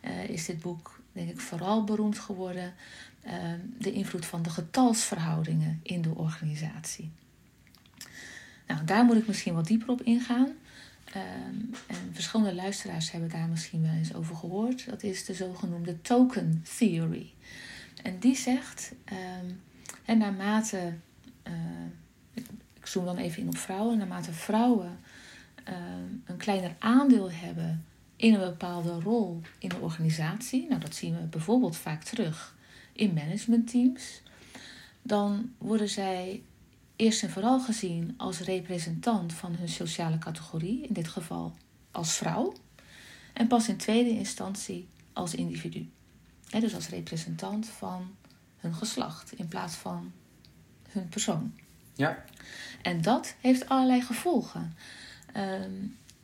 uh, 0.05 0.29
is 0.29 0.45
dit 0.45 0.59
boek 0.59 1.01
denk 1.11 1.29
ik 1.29 1.39
vooral 1.39 1.83
beroemd 1.83 2.19
geworden, 2.19 2.73
de 3.77 3.91
invloed 3.91 4.25
van 4.25 4.41
de 4.41 4.49
getalsverhoudingen 4.49 5.79
in 5.83 6.01
de 6.01 6.15
organisatie. 6.15 7.11
Nou, 8.67 8.85
daar 8.85 9.05
moet 9.05 9.17
ik 9.17 9.27
misschien 9.27 9.53
wat 9.53 9.67
dieper 9.67 9.89
op 9.89 10.01
ingaan. 10.01 10.47
Um, 11.15 11.69
en 11.87 12.11
verschillende 12.11 12.55
luisteraars 12.55 13.11
hebben 13.11 13.29
daar 13.29 13.47
misschien 13.47 13.81
wel 13.81 13.91
eens 13.91 14.13
over 14.13 14.35
gehoord. 14.35 14.89
Dat 14.89 15.03
is 15.03 15.25
de 15.25 15.33
zogenoemde 15.33 16.01
token 16.01 16.65
theory. 16.77 17.33
En 18.03 18.19
die 18.19 18.35
zegt, 18.35 18.91
en 20.05 20.17
naarmate, 20.17 20.93
uh, 21.47 21.53
ik, 22.33 22.45
zoom 22.83 23.05
dan 23.05 23.17
even 23.17 23.41
in 23.41 23.47
op 23.47 23.57
vrouwen, 23.57 23.97
naarmate 23.97 24.33
vrouwen 24.33 24.99
een 26.25 26.37
kleiner 26.37 26.75
aandeel 26.79 27.31
hebben 27.31 27.85
in 28.15 28.33
een 28.33 28.39
bepaalde 28.39 28.99
rol 28.99 29.41
in 29.59 29.69
de 29.69 29.79
organisatie, 29.79 30.67
nou 30.69 30.81
dat 30.81 30.95
zien 30.95 31.15
we 31.15 31.21
bijvoorbeeld 31.21 31.77
vaak 31.77 32.03
terug 32.03 32.55
in 33.01 33.13
managementteams, 33.13 34.21
dan 35.01 35.53
worden 35.57 35.89
zij 35.89 36.43
eerst 36.95 37.23
en 37.23 37.29
vooral 37.29 37.59
gezien 37.59 38.13
als 38.17 38.39
representant 38.39 39.33
van 39.33 39.55
hun 39.55 39.69
sociale 39.69 40.17
categorie, 40.17 40.81
in 40.87 40.93
dit 40.93 41.07
geval 41.07 41.55
als 41.91 42.13
vrouw, 42.13 42.53
en 43.33 43.47
pas 43.47 43.67
in 43.67 43.77
tweede 43.77 44.09
instantie 44.09 44.87
als 45.13 45.35
individu. 45.35 45.89
dus 46.49 46.75
als 46.75 46.89
representant 46.89 47.67
van 47.67 48.15
hun 48.57 48.73
geslacht 48.73 49.33
in 49.33 49.47
plaats 49.47 49.75
van 49.75 50.11
hun 50.89 51.09
persoon. 51.09 51.53
Ja. 51.95 52.23
En 52.81 53.01
dat 53.01 53.35
heeft 53.39 53.69
allerlei 53.69 54.01
gevolgen. 54.01 54.75
Ehm, 55.33 55.71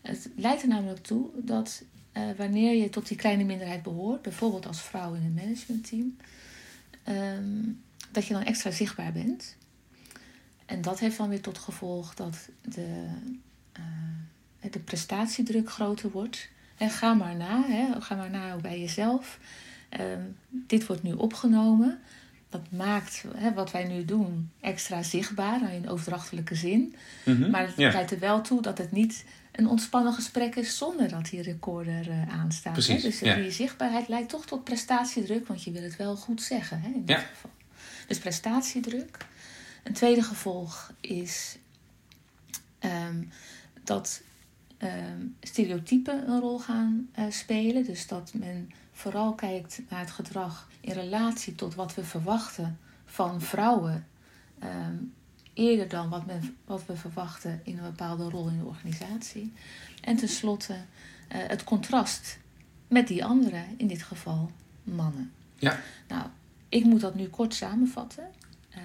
het 0.02 0.30
leidt 0.36 0.62
er 0.62 0.68
namelijk 0.68 1.04
toe 1.04 1.30
dat 1.36 1.84
uh, 2.14 2.24
wanneer 2.38 2.76
je 2.82 2.90
tot 2.90 3.08
die 3.08 3.18
kleine 3.18 3.44
minderheid 3.44 3.84
behoort, 3.84 4.22
bijvoorbeeld 4.22 4.66
als 4.66 4.82
vrouw 4.82 5.14
in 5.14 5.24
een 5.24 5.34
managementteam, 5.34 6.18
um, 7.10 7.84
dat 8.12 8.26
je 8.26 8.34
dan 8.34 8.44
extra 8.44 8.72
zichtbaar 8.72 9.12
bent. 9.12 9.56
En 10.66 10.82
dat 10.82 11.00
heeft 11.00 11.18
dan 11.18 11.30
weer 11.30 11.42
tot 11.42 11.58
gevolg 11.58 12.14
dat 12.14 12.50
de, 12.62 13.08
uh, 13.80 14.72
de 14.72 14.80
prestatiedruk 14.80 15.70
groter 15.70 16.12
wordt. 16.12 16.50
En 16.78 16.90
ga 16.90 17.14
maar 17.14 17.36
na, 17.36 17.64
hè, 17.68 18.02
ga 18.02 18.16
maar 18.16 18.30
na 18.30 18.56
bij 18.56 18.80
jezelf. 18.80 19.40
Uh, 20.00 20.06
dit 20.50 20.86
wordt 20.86 21.04
nu 21.04 21.12
opgenomen. 21.12 22.00
Dat 22.50 22.72
maakt 22.72 23.24
hè, 23.36 23.54
wat 23.54 23.72
wij 23.72 23.88
nu 23.88 24.06
doen 24.06 24.52
extra 24.60 25.04
zichtbaar 25.04 25.74
in 25.74 25.90
overdrachtelijke 25.90 26.56
zin. 26.56 26.96
Mm 27.26 27.42
-hmm, 27.42 27.52
maar 27.52 27.68
het 27.68 27.78
leidt 27.78 28.12
er 28.12 28.20
wel 28.20 28.42
toe 28.42 28.62
dat 28.62 28.78
het 28.78 28.92
niet 28.92 29.26
een 29.58 29.68
ontspannen 29.68 30.14
gesprek 30.14 30.56
is 30.56 30.78
zonder 30.78 31.10
dat 31.10 31.26
die 31.26 31.42
recorder 31.42 32.08
uh, 32.08 32.30
aanstaat. 32.40 32.74
Precies, 32.74 33.04
hè? 33.04 33.10
Dus 33.10 33.20
ja. 33.20 33.36
die 33.36 33.52
zichtbaarheid 33.52 34.08
leidt 34.08 34.30
toch 34.30 34.46
tot 34.46 34.64
prestatiedruk, 34.64 35.48
want 35.48 35.64
je 35.64 35.72
wil 35.72 35.82
het 35.84 35.96
wel 35.96 36.16
goed 36.16 36.42
zeggen 36.42 36.82
hè, 36.82 36.88
in 36.88 37.06
dit 37.06 37.18
Ja. 37.18 37.24
geval. 37.24 37.50
Dus 38.08 38.18
prestatiedruk. 38.18 39.18
Een 39.84 39.94
tweede 39.94 40.22
gevolg 40.24 40.92
is 41.02 41.58
ehm, 42.80 43.24
dat 43.84 44.22
ehm, 44.78 45.26
stereotypen 45.42 46.30
een 46.30 46.40
rol 46.40 46.60
gaan 46.60 47.10
eh, 47.12 47.26
spelen. 47.30 47.84
Dus 47.86 48.08
dat 48.08 48.32
men 48.34 48.72
vooral 48.92 49.34
kijkt 49.36 49.82
naar 49.90 50.00
het 50.00 50.12
gedrag 50.12 50.68
in 50.82 50.92
relatie 50.94 51.56
tot 51.56 51.76
wat 51.76 51.96
we 51.96 52.04
verwachten 52.04 52.80
van 53.06 53.42
vrouwen. 53.42 54.08
ehm, 54.60 54.96
eerder 55.58 55.88
dan 55.88 56.10
wat, 56.10 56.26
men, 56.26 56.58
wat 56.66 56.86
we 56.86 56.96
verwachten 56.96 57.62
in 57.64 57.78
een 57.78 57.84
bepaalde 57.84 58.30
rol 58.30 58.48
in 58.48 58.58
de 58.58 58.66
organisatie. 58.66 59.54
En 60.02 60.16
tenslotte 60.16 60.74
eh, 61.28 61.40
het 61.48 61.64
contrast 61.64 62.38
met 62.88 63.08
die 63.08 63.26
anderen, 63.26 63.66
in 63.78 63.88
dit 63.88 64.04
geval 64.04 64.52
mannen. 64.84 65.32
Ja. 65.56 65.80
Nou, 66.08 66.24
ik 66.70 66.84
moet 66.84 67.02
dat 67.02 67.16
nu 67.16 67.28
kort 67.28 67.54
samenvatten. 67.54 68.30
Ehm, 68.70 68.84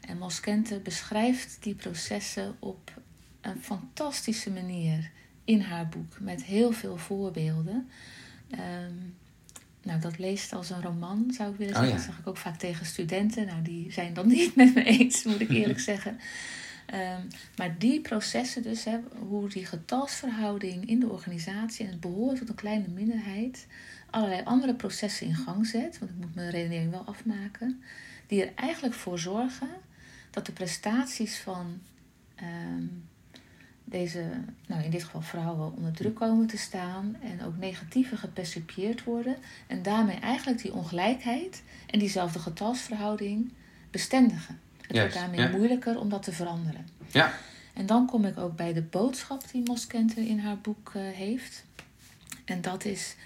en 0.00 0.18
Moskente 0.18 0.78
beschrijft 0.78 1.62
die 1.62 1.74
processen 1.74 2.56
op 2.58 3.00
een 3.40 3.60
fantastische 3.60 4.50
manier 4.50 5.10
in 5.44 5.60
haar 5.60 5.88
boek, 5.88 6.20
met 6.20 6.44
heel 6.44 6.72
veel 6.72 6.96
voorbeelden. 6.96 7.88
Ehm, 8.50 8.92
nou, 9.84 10.00
dat 10.00 10.18
leest 10.18 10.52
als 10.52 10.70
een 10.70 10.82
roman, 10.82 11.30
zou 11.32 11.50
ik 11.52 11.56
willen 11.56 11.74
Oh, 11.74 11.80
zeggen. 11.80 11.98
ja. 11.98 12.04
Dat 12.04 12.14
zeg 12.14 12.18
ik 12.18 12.26
ook 12.26 12.36
vaak 12.36 12.56
tegen 12.58 12.86
studenten. 12.86 13.46
Nou, 13.46 13.62
die 13.62 13.92
zijn 13.92 14.14
dan 14.14 14.26
niet 14.36 14.56
met 14.56 14.74
me 14.74 14.84
eens, 14.84 15.24
moet 15.24 15.40
ik 15.40 15.50
eerlijk 15.50 15.80
zeggen. 15.92 16.18
Ehm, 16.86 17.20
maar 17.56 17.78
die 17.78 18.00
processen 18.00 18.62
dus, 18.62 18.84
hè, 18.84 18.98
hoe 19.28 19.48
die 19.48 19.66
getalsverhouding 19.66 20.88
in 20.88 21.00
de 21.00 21.08
organisatie 21.08 21.84
en 21.84 21.90
het 21.90 22.00
behoren 22.00 22.38
tot 22.38 22.48
een 22.48 22.54
kleine 22.54 22.88
minderheid 22.88 23.66
allerlei 24.10 24.42
andere 24.44 24.74
processen 24.74 25.26
in 25.26 25.34
gang 25.34 25.66
zet, 25.66 25.98
want 25.98 26.10
ik 26.10 26.16
moet 26.16 26.34
mijn 26.34 26.50
redenering 26.50 26.90
wel 26.90 27.04
afmaken, 27.04 27.82
die 28.26 28.44
er 28.44 28.52
eigenlijk 28.54 28.94
voor 28.94 29.18
zorgen 29.18 29.68
dat 30.30 30.46
de 30.46 30.52
prestaties 30.52 31.38
van 31.38 31.80
ehm, 32.34 32.86
deze, 33.84 34.30
nou 34.66 34.82
in 34.82 34.90
dit 34.90 35.04
geval 35.04 35.20
vrouwen, 35.20 35.72
onder 35.72 35.92
druk 35.92 36.14
komen 36.14 36.46
te 36.46 36.56
staan 36.56 37.16
en 37.22 37.42
ook 37.44 37.56
negatiever 37.56 38.18
gepercipieerd 38.18 39.04
worden 39.04 39.36
en 39.66 39.82
daarmee 39.82 40.18
eigenlijk 40.18 40.62
die 40.62 40.72
ongelijkheid 40.72 41.62
en 41.90 41.98
diezelfde 41.98 42.38
getalsverhouding 42.38 43.52
bestendigen. 43.90 44.60
Het 44.76 44.96
Juist, 44.96 45.14
wordt 45.14 45.26
daarmee 45.26 45.50
ja. 45.50 45.56
moeilijker 45.56 45.98
om 45.98 46.08
dat 46.08 46.22
te 46.22 46.32
veranderen. 46.32 46.86
Ja. 47.10 47.32
En 47.74 47.86
dan 47.86 48.06
kom 48.06 48.24
ik 48.24 48.38
ook 48.38 48.56
bij 48.56 48.72
de 48.72 48.82
boodschap 48.82 49.50
die 49.52 49.62
Moskenter 49.64 50.26
in 50.26 50.38
haar 50.38 50.58
boek 50.58 50.92
eh, 50.94 51.02
heeft. 51.02 51.64
En 52.44 52.60
dat 52.60 52.84
is, 52.84 53.16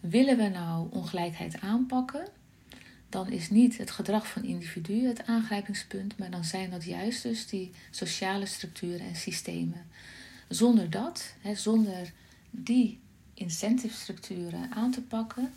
willen 0.00 0.36
we 0.36 0.48
nou 0.48 0.86
ongelijkheid 0.90 1.60
aanpakken, 1.60 2.26
dan 3.16 3.30
is 3.30 3.50
niet 3.50 3.78
het 3.78 3.90
gedrag 3.90 4.26
van 4.26 4.44
individuen 4.44 5.08
het 5.08 5.26
aangrijpingspunt, 5.26 6.18
maar 6.18 6.30
dan 6.30 6.44
zijn 6.44 6.70
dat 6.70 6.84
juist 6.84 7.22
dus 7.22 7.46
die 7.46 7.70
sociale 7.90 8.46
structuren 8.46 9.06
en 9.06 9.16
systemen. 9.16 9.86
Zonder 10.48 10.90
dat, 10.90 11.34
hè, 11.40 11.54
zonder 11.54 12.12
die 12.50 13.00
incentive 13.34 13.94
structuren 13.94 14.70
aan 14.70 14.90
te 14.90 15.02
pakken, 15.02 15.52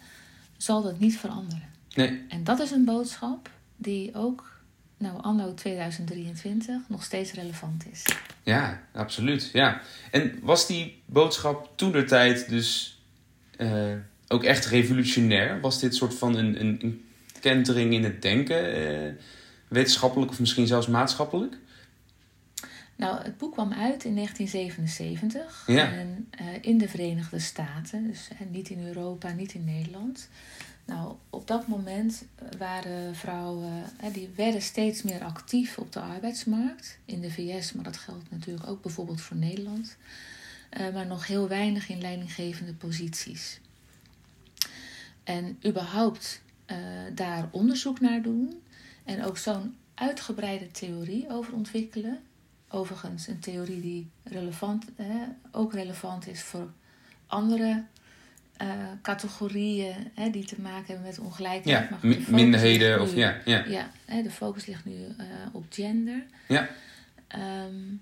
zal 0.58 0.82
dat 0.82 1.00
niet 1.00 1.18
veranderen. 1.18 1.70
Nee. 1.96 2.26
En 2.30 2.44
dat 2.44 2.60
is 2.60 2.72
een 2.72 2.86
boodschap 2.86 3.50
die 3.76 4.16
ook, 4.16 4.62
nou 4.98 5.22
anno 5.22 5.54
2023, 5.54 6.82
nog 6.88 7.04
steeds 7.04 7.32
relevant 7.32 7.86
is. 7.92 8.06
Ja, 8.44 8.84
absoluut. 8.94 9.50
Ja. 9.54 9.82
En 10.12 10.40
was 10.42 10.68
die 10.68 11.02
boodschap 11.06 11.72
toen 11.76 11.92
de 11.92 12.04
tijd 12.04 12.50
dus 12.50 13.00
eh, 13.58 13.94
ook 14.28 14.44
echt 14.44 14.66
revolutionair? 14.66 15.60
Was 15.62 15.80
dit 15.80 15.96
soort 15.96 16.14
van 16.14 16.36
een, 16.36 16.60
een, 16.60 16.80
een 16.82 17.04
kentering 17.40 17.94
in 17.94 18.04
het 18.04 18.22
denken, 18.22 18.74
eh, 18.74 19.14
wetenschappelijk 19.68 20.32
of 20.32 20.40
misschien 20.40 20.68
zelfs 20.68 20.88
maatschappelijk? 20.88 21.58
Nou, 22.96 23.24
het 23.24 23.38
boek 23.38 23.52
kwam 23.54 23.74
uit 23.74 24.04
in 24.04 24.14
1977 24.14 25.64
Ja. 25.68 25.92
en 25.92 26.28
eh, 26.32 26.46
in 26.62 26.78
de 26.78 26.90
Verenigde 26.90 27.40
Staten, 27.40 28.08
dus 28.08 28.28
eh, 28.32 28.48
niet 28.50 28.70
in 28.70 28.88
Europa, 28.88 29.32
niet 29.32 29.54
in 29.54 29.66
Nederland. 29.66 30.30
Nou, 30.86 31.14
op 31.30 31.48
dat 31.48 31.68
moment 31.68 32.24
waren 32.58 33.16
vrouwen, 33.16 33.84
eh, 34.00 34.14
die 34.14 34.30
werden 34.36 34.62
steeds 34.62 35.02
meer 35.02 35.24
actief 35.24 35.78
op 35.78 35.94
de 35.94 36.00
arbeidsmarkt 36.00 36.98
in 37.06 37.22
de 37.22 37.32
VS, 37.32 37.74
maar 37.74 37.84
dat 37.84 37.98
geldt 37.98 38.32
natuurlijk 38.32 38.68
ook 38.68 38.82
bijvoorbeeld 38.82 39.22
voor 39.22 39.38
Nederland, 39.38 39.98
eh, 40.70 40.94
maar 40.94 41.06
nog 41.06 41.28
heel 41.28 41.48
weinig 41.48 41.90
in 41.90 42.02
leidinggevende 42.02 42.74
posities. 42.74 43.60
En 45.24 45.58
überhaupt 45.66 46.42
eh, 46.70 46.78
daar 47.14 47.48
onderzoek 47.52 48.00
naar 48.00 48.22
doen 48.22 48.62
en 49.04 49.24
ook 49.24 49.38
zo'n 49.38 49.76
uitgebreide 49.94 50.72
theorie 50.72 51.30
over 51.30 51.54
ontwikkelen. 51.54 52.20
Overigens 52.70 53.28
een 53.28 53.40
theorie 53.40 53.82
die 53.82 54.10
relevant, 54.24 54.86
hè, 54.96 55.26
ook 55.52 55.74
relevant 55.74 56.28
is 56.28 56.42
voor 56.42 56.72
andere 57.28 57.84
eh, 58.58 58.68
categorieën 59.02 59.96
hè, 60.14 60.30
die 60.30 60.46
te 60.46 60.62
maken 60.62 60.86
hebben 60.86 61.06
met 61.06 61.20
ongelijkheid. 61.20 61.90
Ja, 61.92 61.98
Maar 62.02 62.16
minderheden 62.28 63.02
of 63.02 63.16
ja, 63.16 63.38
ja. 63.46 63.66
Ja, 63.66 63.92
hè, 64.06 64.22
de 64.22 64.32
focus 64.32 64.66
ligt 64.66 64.86
nu 64.86 65.06
eh, 65.18 65.26
op 65.52 65.66
gender. 65.70 66.26
Ja. 66.48 66.70
Ehm, 67.28 67.96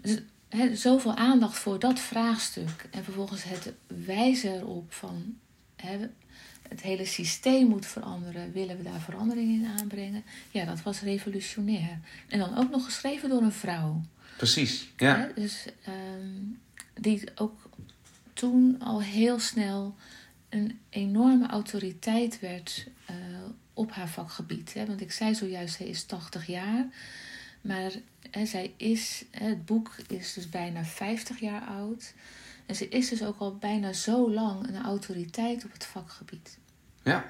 dus, 0.00 0.18
hè, 0.48 0.76
zoveel 0.76 1.14
aandacht 1.14 1.58
voor 1.58 1.78
dat 1.78 2.00
vraagstuk 2.00 2.86
en 2.90 3.04
vervolgens 3.04 3.44
het 3.44 3.72
wijzen 3.86 4.54
erop 4.54 4.92
van 4.92 5.36
hè, 5.76 6.08
het 6.68 6.82
hele 6.82 7.04
systeem 7.04 7.66
moet 7.66 7.86
veranderen. 7.86 8.52
Willen 8.52 8.76
we 8.76 8.82
daar 8.82 9.00
verandering 9.00 9.50
in 9.50 9.70
aanbrengen? 9.78 10.24
Ja, 10.50 10.64
dat 10.64 10.82
was 10.82 11.00
revolutionair. 11.00 11.98
En 12.28 12.38
dan 12.38 12.56
ook 12.56 12.70
nog 12.70 12.84
geschreven 12.84 13.28
door 13.28 13.42
een 13.42 13.52
vrouw. 13.52 14.02
Precies, 14.36 14.88
ja. 14.96 15.30
Dus 15.34 15.64
ehm, 15.84 16.38
die 16.94 17.22
ook 17.34 17.68
toen 18.32 18.76
al 18.80 19.02
heel 19.02 19.38
snel 19.38 19.94
een 20.48 20.80
enorme 20.88 21.46
autoriteit 21.46 22.40
werd 22.40 22.86
uh, 23.10 23.16
op 23.74 23.92
haar 23.92 24.08
vakgebied. 24.08 24.74
Hè? 24.74 24.86
Want 24.86 25.00
ik 25.00 25.12
zei 25.12 25.34
zojuist, 25.34 25.76
zij 25.76 25.86
is 25.86 26.04
80 26.04 26.46
jaar. 26.46 26.86
Maar 27.60 27.90
hè, 28.30 28.46
zij 28.46 28.74
is, 28.76 29.24
het 29.30 29.64
boek 29.64 29.96
is 30.08 30.32
dus 30.32 30.48
bijna 30.48 30.84
50 30.84 31.40
jaar 31.40 31.62
oud. 31.62 32.14
En 32.66 32.74
ze 32.74 32.88
is 32.88 33.08
dus 33.08 33.22
ook 33.22 33.38
al 33.38 33.56
bijna 33.56 33.92
zo 33.92 34.30
lang 34.30 34.68
een 34.68 34.82
autoriteit 34.82 35.64
op 35.64 35.72
het 35.72 35.84
vakgebied. 35.84 36.58
Ja. 37.02 37.24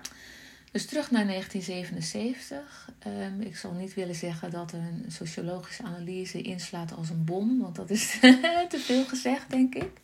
Dus 0.73 0.87
terug 0.87 1.11
naar 1.11 1.27
1977. 1.27 2.91
Um, 3.07 3.41
ik 3.41 3.57
zal 3.57 3.73
niet 3.73 3.95
willen 3.95 4.15
zeggen 4.15 4.51
dat 4.51 4.73
een 4.73 5.05
sociologische 5.09 5.83
analyse 5.83 6.43
inslaat 6.43 6.93
als 6.93 7.11
een 7.11 7.25
bom, 7.25 7.61
want 7.61 7.77
dat 7.77 7.91
is 7.91 8.19
te 8.69 8.79
veel 8.79 9.05
gezegd, 9.05 9.51
denk 9.51 9.75
ik. 9.75 10.01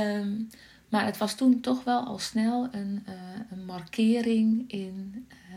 Um, 0.00 0.50
maar 0.88 1.04
het 1.04 1.16
was 1.16 1.34
toen 1.34 1.60
toch 1.60 1.84
wel 1.84 2.04
al 2.04 2.18
snel 2.18 2.68
een, 2.70 3.04
uh, 3.08 3.14
een 3.50 3.64
markering 3.64 4.70
in, 4.70 5.26
uh, 5.28 5.56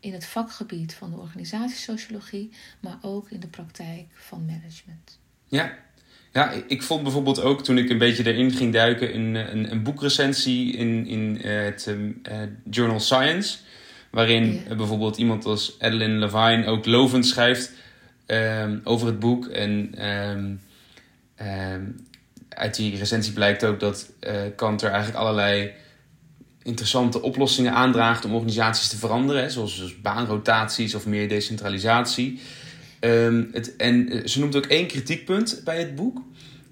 in 0.00 0.12
het 0.12 0.24
vakgebied 0.24 0.94
van 0.94 1.10
de 1.10 1.16
organisatiesociologie, 1.16 2.52
maar 2.80 2.98
ook 3.00 3.30
in 3.30 3.40
de 3.40 3.48
praktijk 3.48 4.06
van 4.14 4.44
management. 4.44 5.18
Ja, 5.46 5.78
ja, 6.36 6.52
ik 6.66 6.82
vond 6.82 7.02
bijvoorbeeld 7.02 7.40
ook 7.40 7.64
toen 7.64 7.78
ik 7.78 7.90
een 7.90 7.98
beetje 7.98 8.32
erin 8.32 8.52
ging 8.52 8.72
duiken 8.72 9.14
een, 9.14 9.34
een, 9.34 9.70
een 9.70 9.82
boekrecensie 9.82 10.72
in, 10.72 11.06
in 11.06 11.38
het 11.40 11.86
uh, 11.88 12.38
Journal 12.70 13.00
Science. 13.00 13.58
Waarin 14.10 14.62
ja. 14.68 14.74
bijvoorbeeld 14.74 15.16
iemand 15.16 15.44
als 15.44 15.76
Adeline 15.78 16.18
Levine 16.18 16.66
ook 16.66 16.86
lovend 16.86 17.26
schrijft 17.26 17.72
um, 18.26 18.80
over 18.84 19.06
het 19.06 19.18
boek. 19.18 19.46
En 19.46 19.94
um, 20.08 20.60
um, 21.72 22.06
uit 22.48 22.76
die 22.76 22.96
recensie 22.96 23.32
blijkt 23.32 23.64
ook 23.64 23.80
dat 23.80 24.12
uh, 24.20 24.32
Kant 24.56 24.82
er 24.82 24.90
eigenlijk 24.90 25.18
allerlei 25.18 25.70
interessante 26.62 27.22
oplossingen 27.22 27.72
aandraagt 27.72 28.24
om 28.24 28.34
organisaties 28.34 28.88
te 28.88 28.96
veranderen. 28.96 29.42
Hè, 29.42 29.50
zoals 29.50 29.78
dus 29.78 30.00
baanrotaties 30.00 30.94
of 30.94 31.06
meer 31.06 31.28
decentralisatie. 31.28 32.40
Um, 33.00 33.48
het, 33.52 33.76
en 33.76 34.08
eh, 34.08 34.26
ze 34.26 34.40
noemt 34.40 34.56
ook 34.56 34.66
één 34.66 34.86
kritiekpunt 34.86 35.60
bij 35.64 35.78
het 35.78 35.94
boek. 35.94 36.22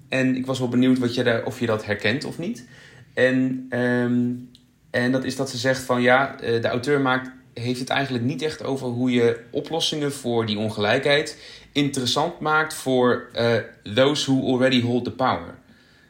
En 0.09 0.35
ik 0.35 0.45
was 0.45 0.59
wel 0.59 0.69
benieuwd 0.69 0.99
wat 0.99 1.15
je 1.15 1.23
daar, 1.23 1.45
of 1.45 1.59
je 1.59 1.65
dat 1.65 1.85
herkent 1.85 2.23
of 2.23 2.37
niet. 2.37 2.67
En, 3.13 3.67
um, 3.79 4.49
en 4.89 5.11
dat 5.11 5.23
is 5.23 5.35
dat 5.35 5.49
ze 5.49 5.57
zegt 5.57 5.81
van 5.81 6.01
ja, 6.01 6.35
de 6.35 6.67
auteur 6.67 7.01
maakt, 7.01 7.31
heeft 7.53 7.79
het 7.79 7.89
eigenlijk 7.89 8.23
niet 8.23 8.41
echt 8.41 8.63
over 8.63 8.87
hoe 8.87 9.11
je 9.11 9.39
oplossingen 9.51 10.13
voor 10.13 10.45
die 10.45 10.57
ongelijkheid 10.57 11.37
interessant 11.75 12.39
maakt 12.39 12.73
voor 12.73 13.29
uh, 13.35 13.57
those 13.95 14.31
who 14.31 14.51
already 14.51 14.81
hold 14.81 15.03
the 15.03 15.11
power. 15.11 15.57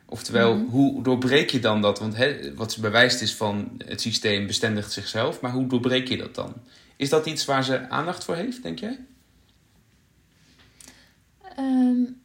Oftewel, 0.05 0.53
mm-hmm. 0.53 0.69
hoe 0.69 1.03
doorbreek 1.03 1.49
je 1.49 1.59
dan 1.59 1.81
dat? 1.81 1.99
Want 1.99 2.15
he, 2.15 2.53
wat 2.55 2.71
ze 2.71 2.79
bewijst 2.79 3.21
is 3.21 3.35
van 3.35 3.81
het 3.85 4.01
systeem 4.01 4.47
bestendigt 4.47 4.91
zichzelf, 4.91 5.41
maar 5.41 5.51
hoe 5.51 5.67
doorbreek 5.67 6.07
je 6.07 6.17
dat 6.17 6.35
dan? 6.35 6.53
Is 6.95 7.09
dat 7.09 7.25
iets 7.25 7.45
waar 7.45 7.63
ze 7.63 7.89
aandacht 7.89 8.23
voor 8.23 8.35
heeft, 8.35 8.63
denk 8.63 8.79
jij? 8.79 8.99
Um, 11.59 12.21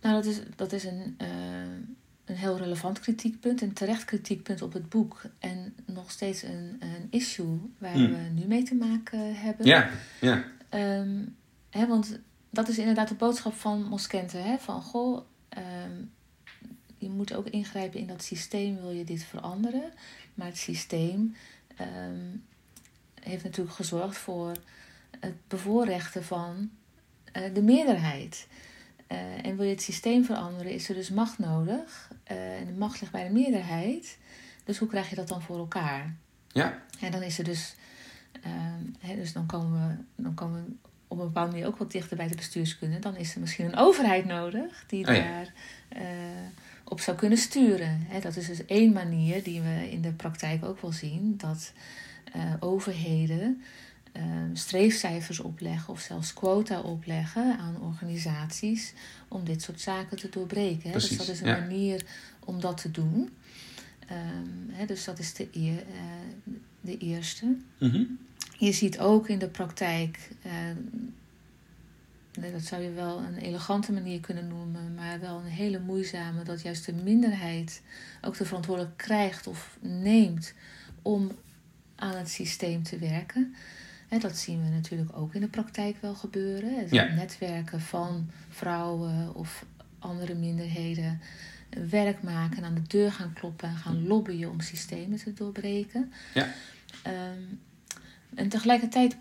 nou, 0.00 0.14
dat 0.14 0.24
is, 0.24 0.40
dat 0.56 0.72
is 0.72 0.84
een, 0.84 1.16
uh, 1.22 1.28
een 2.24 2.36
heel 2.36 2.56
relevant 2.56 3.00
kritiekpunt, 3.00 3.60
een 3.60 3.72
terecht 3.72 4.04
kritiekpunt 4.04 4.62
op 4.62 4.72
het 4.72 4.88
boek. 4.88 5.22
En 5.38 5.74
nog 5.84 6.10
steeds 6.10 6.42
een, 6.42 6.76
een 6.80 7.06
issue 7.10 7.58
waar 7.78 7.98
mm. 7.98 8.08
we 8.08 8.40
nu 8.40 8.46
mee 8.46 8.62
te 8.62 8.74
maken 8.74 9.34
hebben. 9.34 9.66
Ja, 9.66 9.90
ja. 10.20 10.44
Um, 10.70 11.36
hè, 11.70 11.86
want 11.86 12.18
dat 12.50 12.68
is 12.68 12.78
inderdaad 12.78 13.08
de 13.08 13.14
boodschap 13.14 13.54
van 13.54 13.82
Moskente. 13.82 14.36
Hè? 14.36 14.58
Van, 14.58 14.82
goh, 14.82 15.20
um, 15.58 16.10
je 16.98 17.10
moet 17.10 17.34
ook 17.34 17.46
ingrijpen 17.46 18.00
in 18.00 18.06
dat 18.06 18.22
systeem, 18.22 18.80
wil 18.80 18.90
je 18.90 19.04
dit 19.04 19.24
veranderen. 19.24 19.92
Maar 20.34 20.46
het 20.46 20.58
systeem 20.58 21.34
um, 21.80 22.44
heeft 23.20 23.44
natuurlijk 23.44 23.76
gezorgd 23.76 24.16
voor 24.16 24.52
het 25.20 25.34
bevoorrechten 25.48 26.24
van 26.24 26.70
de 27.54 27.62
meerderheid. 27.62 28.46
Uh, 29.12 29.46
en 29.46 29.56
wil 29.56 29.64
je 29.64 29.70
het 29.70 29.82
systeem 29.82 30.24
veranderen, 30.24 30.72
is 30.72 30.88
er 30.88 30.94
dus 30.94 31.10
macht 31.10 31.38
nodig. 31.38 32.10
Uh, 32.30 32.60
en 32.60 32.66
de 32.66 32.72
macht 32.72 33.00
ligt 33.00 33.12
bij 33.12 33.24
de 33.24 33.32
meerderheid. 33.32 34.18
Dus 34.64 34.78
hoe 34.78 34.88
krijg 34.88 35.10
je 35.10 35.16
dat 35.16 35.28
dan 35.28 35.42
voor 35.42 35.58
elkaar? 35.58 36.14
Ja. 36.48 36.82
En 37.00 37.12
dan 37.12 37.22
is 37.22 37.38
er 37.38 37.44
dus. 37.44 37.74
Uh, 39.04 39.16
dus 39.16 39.32
dan 39.32 39.46
komen, 39.46 39.88
we, 39.88 40.22
dan 40.22 40.34
komen 40.34 40.64
we 40.64 40.88
op 41.08 41.18
een 41.18 41.24
bepaalde 41.24 41.50
manier 41.50 41.66
ook 41.66 41.76
wat 41.76 41.92
dichter 41.92 42.16
bij 42.16 42.28
de 42.28 42.34
bestuurskunde. 42.34 42.98
Dan 42.98 43.16
is 43.16 43.34
er 43.34 43.40
misschien 43.40 43.66
een 43.66 43.76
overheid 43.76 44.24
nodig 44.24 44.84
die 44.86 45.08
oh, 45.08 45.14
ja. 45.14 45.22
daar 45.22 45.52
op 46.84 47.00
zou 47.00 47.16
kunnen 47.16 47.38
sturen. 47.38 48.06
Hè, 48.08 48.20
dat 48.20 48.36
is 48.36 48.46
dus 48.46 48.64
één 48.64 48.92
manier 48.92 49.42
die 49.42 49.60
we 49.60 49.90
in 49.90 50.02
de 50.02 50.12
praktijk 50.12 50.64
ook 50.64 50.80
wel 50.80 50.92
zien. 50.92 51.34
Dat 51.36 51.72
overheden 52.60 53.62
uh, 54.16 54.22
streefcijfers 54.52 55.40
opleggen 55.40 55.92
of 55.92 56.00
zelfs 56.00 56.34
quota 56.34 56.80
opleggen 56.80 57.58
aan 57.58 57.82
organisaties 57.82 58.92
om 59.28 59.44
dit 59.44 59.62
soort 59.62 59.80
zaken 59.80 60.16
te 60.16 60.28
doorbreken. 60.28 60.92
Dus 60.92 61.16
dat 61.16 61.28
is 61.28 61.40
een 61.40 61.46
ja. 61.46 61.58
manier 61.58 62.04
om 62.44 62.60
dat 62.60 62.80
te 62.80 62.90
doen. 62.90 63.30
Um, 64.10 64.70
hè, 64.70 64.86
dus 64.86 65.04
dat 65.04 65.18
is 65.18 65.34
de, 65.34 65.48
eer, 65.52 65.82
uh, 65.92 66.54
de 66.80 66.98
eerste. 66.98 67.44
Mm 67.78 67.90
-hmm. 67.90 68.18
Je 68.58 68.72
ziet 68.72 68.98
ook 68.98 69.28
in 69.28 69.38
de 69.38 69.48
praktijk 69.48 70.30
dat 72.40 72.62
zou 72.62 72.82
je 72.82 72.92
wel 72.92 73.18
een 73.18 73.36
elegante 73.36 73.92
manier 73.92 74.20
kunnen 74.20 74.48
noemen, 74.48 74.94
maar 74.94 75.20
wel 75.20 75.38
een 75.38 75.50
hele 75.50 75.80
moeizame, 75.80 76.42
dat 76.42 76.62
juist 76.62 76.86
de 76.86 76.92
minderheid 76.92 77.82
ook 78.20 78.36
de 78.36 78.44
verantwoordelijkheid 78.44 79.08
krijgt 79.08 79.46
of 79.46 79.78
neemt 79.80 80.54
om 81.02 81.30
aan 81.94 82.16
het 82.16 82.28
systeem 82.28 82.82
te 82.82 82.98
werken. 82.98 83.54
En 84.08 84.20
dat 84.20 84.36
zien 84.36 84.62
we 84.62 84.68
natuurlijk 84.68 85.16
ook 85.16 85.34
in 85.34 85.40
de 85.40 85.48
praktijk 85.48 85.96
wel 86.00 86.14
gebeuren. 86.14 86.78
Het 86.78 86.90
ja. 86.90 87.14
netwerken 87.14 87.80
van 87.80 88.30
vrouwen 88.48 89.34
of 89.34 89.64
andere 89.98 90.34
minderheden 90.34 91.20
werk 91.88 92.22
maken, 92.22 92.64
aan 92.64 92.74
de 92.74 92.86
deur 92.86 93.12
gaan 93.12 93.32
kloppen 93.32 93.68
en 93.68 93.76
gaan 93.76 94.06
lobbyen 94.06 94.50
om 94.50 94.60
systemen 94.60 95.18
te 95.18 95.32
doorbreken. 95.32 96.12
Ja. 96.34 96.48
Um, 97.06 97.60
en 98.34 98.48
tegelijkertijd 98.48 99.16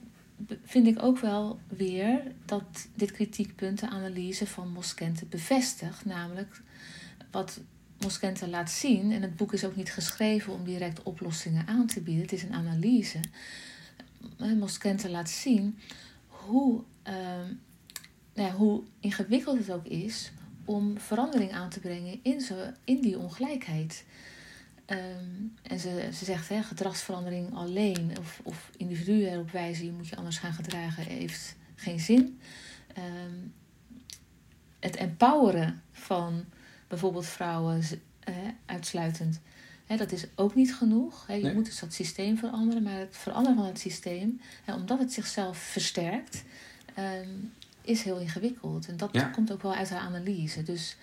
vind 0.64 0.88
ik 0.88 1.04
ook 1.04 1.20
wel 1.20 1.60
weer 1.68 2.22
dat 2.46 2.88
dit 2.96 3.12
kritiekpunt 3.12 3.80
de 3.80 3.90
analyse 3.90 4.48
van 4.48 4.72
Moskente 4.72 5.26
bevestigt. 5.26 6.06
Namelijk 6.06 6.62
wat 7.32 7.60
Moskente 8.00 8.48
laat 8.48 8.72
zien, 8.72 9.12
en 9.12 9.22
het 9.22 9.36
boek 9.36 9.54
is 9.54 9.66
ook 9.66 9.76
niet 9.76 9.92
geschreven 9.92 10.54
om 10.54 10.64
direct 10.64 11.04
oplossingen 11.04 11.68
aan 11.68 11.88
te 11.88 12.02
bieden, 12.02 12.24
het 12.24 12.34
is 12.34 12.44
een 12.44 12.54
analyse. 12.54 13.20
Moskente 14.38 15.10
laat 15.10 15.30
zien 15.30 15.80
hoe, 16.28 16.84
uh, 17.08 17.14
nou 18.34 18.52
hoe 18.52 18.84
ingewikkeld 19.00 19.58
het 19.58 19.72
ook 19.72 19.86
is 19.86 20.32
om 20.66 21.00
verandering 21.00 21.52
aan 21.52 21.70
te 21.70 21.80
brengen 21.80 22.20
in, 22.24 22.42
zo, 22.42 22.56
in 22.84 23.02
die 23.02 23.18
ongelijkheid. 23.18 24.06
Um, 24.86 25.54
en 25.62 25.80
ze, 25.80 26.10
ze 26.14 26.26
zegt, 26.26 26.50
hè, 26.50 26.64
gedragsverandering 26.64 27.56
alleen 27.56 28.18
of, 28.20 28.40
of 28.44 28.72
individuen 28.78 29.32
erop 29.32 29.52
wijzen, 29.52 29.86
je 29.86 29.92
moet 29.92 30.08
je 30.08 30.16
anders 30.16 30.38
gaan 30.38 30.54
gedragen, 30.54 31.04
heeft 31.04 31.56
geen 31.76 32.00
zin. 32.00 32.40
Um, 32.98 33.54
het 34.80 34.96
empoweren 34.96 35.84
van 35.92 36.46
bijvoorbeeld 36.88 37.26
vrouwen 37.26 37.84
uitsluitend, 38.66 39.40
dat 39.96 40.12
is 40.12 40.26
ook 40.36 40.56
niet 40.56 40.76
genoeg. 40.76 41.28
Je 41.28 41.34
nee. 41.34 41.54
moet 41.54 41.66
dus 41.66 41.80
dat 41.80 41.94
systeem 41.94 42.38
veranderen, 42.38 42.84
maar 42.84 43.00
het 43.00 43.18
veranderen 43.18 43.58
van 43.58 43.66
het 43.66 43.80
systeem, 43.80 44.42
omdat 44.66 45.00
het 45.00 45.14
zichzelf 45.14 45.58
versterkt, 45.58 46.44
um, 47.00 47.54
is 47.82 48.02
heel 48.02 48.20
ingewikkeld. 48.20 48.88
En 48.88 48.98
dat 48.98 49.10
ja. 49.12 49.24
komt 49.24 49.52
ook 49.52 49.62
wel 49.62 49.74
uit 49.74 49.90
haar 49.90 50.00
analyse. 50.00 50.64
Dus 50.64 50.96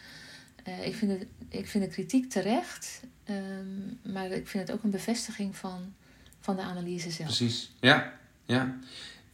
uh, 0.68 0.87
ik, 0.87 0.94
vind 0.94 1.11
het, 1.11 1.27
ik 1.49 1.66
vind 1.66 1.85
de 1.85 1.90
kritiek 1.90 2.31
terecht. 2.31 3.01
Um, 3.31 3.99
maar 4.12 4.31
ik 4.31 4.49
vind 4.49 4.68
het 4.68 4.77
ook 4.77 4.83
een 4.83 4.90
bevestiging 4.90 5.57
van, 5.57 5.92
van 6.40 6.57
de 6.57 6.62
analyse 6.62 7.11
zelf. 7.11 7.29
Precies, 7.29 7.70
ja. 7.81 8.12
ja. 8.47 8.79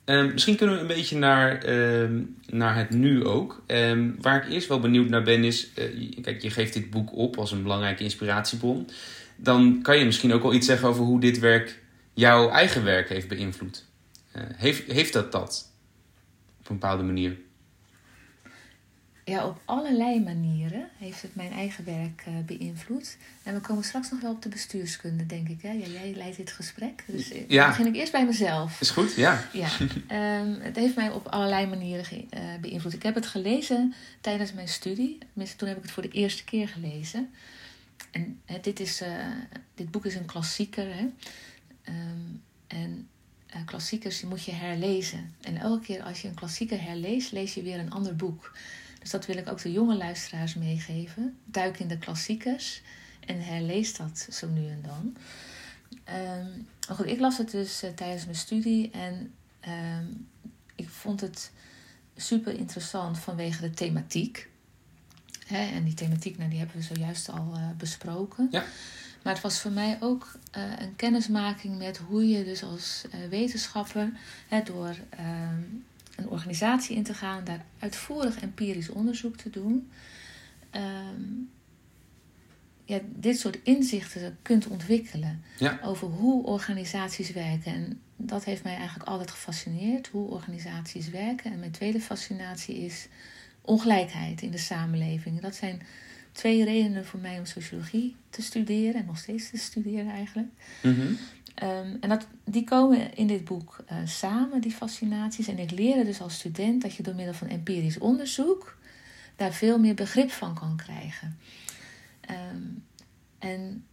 Um, 0.05 0.33
misschien 0.33 0.57
kunnen 0.57 0.75
we 0.75 0.81
een 0.81 0.87
beetje 0.87 1.17
naar, 1.17 1.69
um, 1.69 2.37
naar 2.47 2.77
het 2.77 2.91
nu 2.91 3.25
ook. 3.25 3.63
waar 4.21 4.45
ik 4.45 4.53
eerst 4.53 4.69
wel 4.69 4.81
benieuwd 4.81 5.09
naar 5.09 5.23
ben 5.23 5.45
is... 5.45 5.69
Uh, 5.75 6.23
kijk, 6.23 6.43
je 6.43 6.51
geeft 6.51 6.73
dit 6.73 6.91
boek 6.91 7.17
op 7.17 7.39
als 7.39 7.53
een 7.53 7.63
belangrijke 7.63 8.03
inspiratiebron. 8.03 8.89
Dan 9.43 9.83
kan 9.83 9.99
je 9.99 10.05
misschien 10.05 10.33
ook 10.33 10.43
wel 10.43 10.55
iets 10.55 10.67
zeggen 10.67 10.89
over 10.89 11.05
hoe 11.05 11.21
dit 11.21 11.39
werk 11.39 11.83
jouw 12.13 12.51
eigen 12.51 12.85
werk 12.85 13.09
heeft 13.09 13.29
beïnvloed. 13.29 13.85
Uh, 14.37 14.43
heeft, 14.57 14.93
heeft 14.93 15.13
dat 15.13 15.33
dat? 15.33 15.73
Op 16.61 16.69
een 16.69 16.79
bepaalde 16.79 17.03
manier? 17.03 17.37
Ja, 19.25 19.47
op 19.47 19.61
allerlei 19.65 20.21
manieren. 20.21 20.89
heeft 20.99 21.23
het 21.23 21.35
mijn 21.35 21.53
eigen 21.53 21.85
werk 21.85 22.25
uh, 22.29 22.35
beïnvloed. 22.47 23.17
En 23.43 23.55
we 23.55 23.61
komen 23.61 23.85
straks 23.85 24.11
nog 24.11 24.21
wel 24.21 24.31
op 24.31 24.43
de 24.43 24.49
bestuurskunde, 24.49 25.27
denk 25.27 25.49
ik. 25.49 25.63
Hè? 25.63 25.71
Ja, 25.71 25.87
jij 25.87 26.13
leidt 26.17 26.37
dit 26.37 26.53
gesprek, 26.53 27.05
dus 27.07 27.33
ja. 27.49 27.69
begin 27.69 27.87
ik 27.87 27.95
eerst 27.95 28.13
bij 28.13 28.25
mezelf. 28.25 28.81
Is 28.81 28.91
goed, 28.91 29.15
ja. 29.15 29.45
ja. 29.53 29.69
Um, 30.41 30.61
het 30.61 30.77
heeft 30.77 30.97
mij 30.97 31.11
op 31.11 31.27
allerlei 31.27 31.67
manieren 31.67 32.07
uh, 32.35 32.41
beïnvloed. 32.61 32.93
Ik 32.93 33.03
heb 33.03 33.15
het 33.15 33.27
gelezen 33.27 33.95
tijdens 34.21 34.53
mijn 34.53 34.69
studie. 34.69 35.19
Tenminste, 35.19 35.57
toen 35.57 35.69
heb 35.69 35.77
ik 35.77 35.83
het 35.83 35.93
voor 35.93 36.03
de 36.03 36.09
eerste 36.09 36.45
keer 36.45 36.69
gelezen. 36.69 37.31
En 38.11 38.41
dit, 38.63 38.81
is, 38.81 39.03
dit 39.75 39.91
boek 39.91 40.07
is 40.07 40.15
een 40.15 40.27
klassieker. 40.27 40.95
Hè? 40.95 41.07
Um, 41.93 42.43
en 42.67 43.09
uh, 43.57 43.65
klassiekers 43.65 44.19
die 44.19 44.29
moet 44.29 44.45
je 44.45 44.53
herlezen. 44.53 45.35
En 45.41 45.57
elke 45.57 45.85
keer 45.85 46.03
als 46.03 46.23
je 46.23 46.29
een 46.29 46.35
klassieker 46.35 46.83
herleest, 46.83 47.33
lees 47.33 47.55
je 47.55 47.63
weer 47.63 47.79
een 47.79 47.91
ander 47.91 48.17
boek. 48.17 48.57
Dus 49.01 49.11
dat 49.11 49.27
wil 49.27 49.37
ik 49.37 49.49
ook 49.49 49.63
de 49.63 49.73
jonge 49.73 49.97
luisteraars 49.97 50.55
meegeven. 50.55 51.39
Duik 51.45 51.79
in 51.79 51.89
de 51.89 51.99
klassiekers 51.99 52.83
en 53.27 53.45
herlees 53.45 53.97
dat 53.97 54.27
zo 54.31 54.49
nu 54.49 54.69
en 54.69 54.83
dan. 54.83 55.17
Um, 56.17 56.69
goed, 56.97 57.07
ik 57.07 57.21
las 57.21 57.39
het 57.39 57.51
dus 57.51 57.85
uh, 57.85 57.91
tijdens 57.91 58.25
mijn 58.25 58.37
studie 58.37 58.91
en 58.91 59.35
um, 59.69 60.29
ik 60.75 60.89
vond 60.89 61.21
het 61.21 61.51
super 62.17 62.55
interessant 62.55 63.19
vanwege 63.19 63.61
de 63.61 63.71
thematiek. 63.71 64.50
Hè, 65.51 65.75
en 65.75 65.85
die 65.85 65.95
thematiek, 65.95 66.39
nou, 66.39 66.51
die 66.51 66.59
hebben 66.59 66.77
we 66.77 66.83
zojuist 66.83 67.31
al 67.31 67.53
uh, 67.57 67.69
besproken. 67.77 68.49
Ja. 68.51 68.65
Maar 69.23 69.33
het 69.33 69.43
was 69.43 69.61
voor 69.61 69.71
mij 69.71 69.97
ook 70.01 70.33
uh, 70.57 70.63
een 70.79 70.97
kennismaking 70.97 71.79
met 71.79 71.99
hoe 71.99 72.29
je 72.29 72.45
dus 72.45 72.63
als 72.63 73.05
uh, 73.07 73.29
wetenschapper 73.29 74.13
hè, 74.49 74.63
door 74.63 74.97
uh, 75.21 75.49
een 76.17 76.29
organisatie 76.29 76.97
in 76.97 77.03
te 77.03 77.15
gaan, 77.15 77.45
daar 77.45 77.65
uitvoerig 77.79 78.41
empirisch 78.41 78.89
onderzoek 78.89 79.37
te 79.37 79.51
doen, 79.51 79.91
ehm, 80.71 81.23
ja, 82.85 82.99
dit 83.05 83.39
soort 83.39 83.59
inzichten 83.63 84.39
kunt 84.43 84.67
ontwikkelen 84.67 85.43
ja. 85.59 85.79
over 85.83 86.09
hoe 86.09 86.45
organisaties 86.45 87.33
werken. 87.33 87.73
En 87.73 88.01
dat 88.17 88.45
heeft 88.45 88.63
mij 88.63 88.77
eigenlijk 88.77 89.09
altijd 89.09 89.31
gefascineerd, 89.31 90.09
hoe 90.09 90.29
organisaties 90.29 91.09
werken. 91.09 91.53
En 91.53 91.59
mijn 91.59 91.71
tweede 91.71 92.01
fascinatie 92.01 92.77
is 92.77 93.09
ongelijkheid 93.61 94.43
in 94.43 94.51
de 94.51 94.59
samenleving. 94.59 95.41
Dat 95.41 95.55
zijn 95.55 95.83
twee 96.33 96.65
redenen 96.65 97.07
voor 97.07 97.21
mij 97.21 97.39
om 97.39 97.47
sociologie 97.47 98.17
te 98.31 98.43
studeren 98.43 99.01
en 99.01 99.07
nog 99.07 99.19
steeds 99.19 99.51
te 99.51 99.57
studeren 99.57 100.13
eigenlijk. 100.13 100.49
Mhm. 100.83 101.13
Um, 101.63 101.97
en 102.01 102.09
dat, 102.09 102.27
die 102.45 102.65
komen 102.65 103.15
in 103.15 103.27
dit 103.27 103.45
boek 103.45 103.85
uh, 103.93 103.99
samen, 104.05 104.61
die 104.61 104.73
fascinaties. 104.73 105.49
En 105.49 105.59
ik 105.59 105.71
leerde 105.71 106.05
dus 106.05 106.21
als 106.21 106.35
student 106.35 106.83
dat 106.83 106.95
je 106.95 107.03
door 107.03 107.15
middel 107.15 107.35
van 107.35 107.49
empirisch 107.49 107.99
onderzoek 107.99 108.79
daar 109.37 109.53
veel 109.53 109.79
meer 109.79 109.95
begrip 109.95 110.31
van 110.31 110.55
kan 110.55 110.77
krijgen. 110.77 111.39
Um, 112.31 112.85
en 113.39 113.85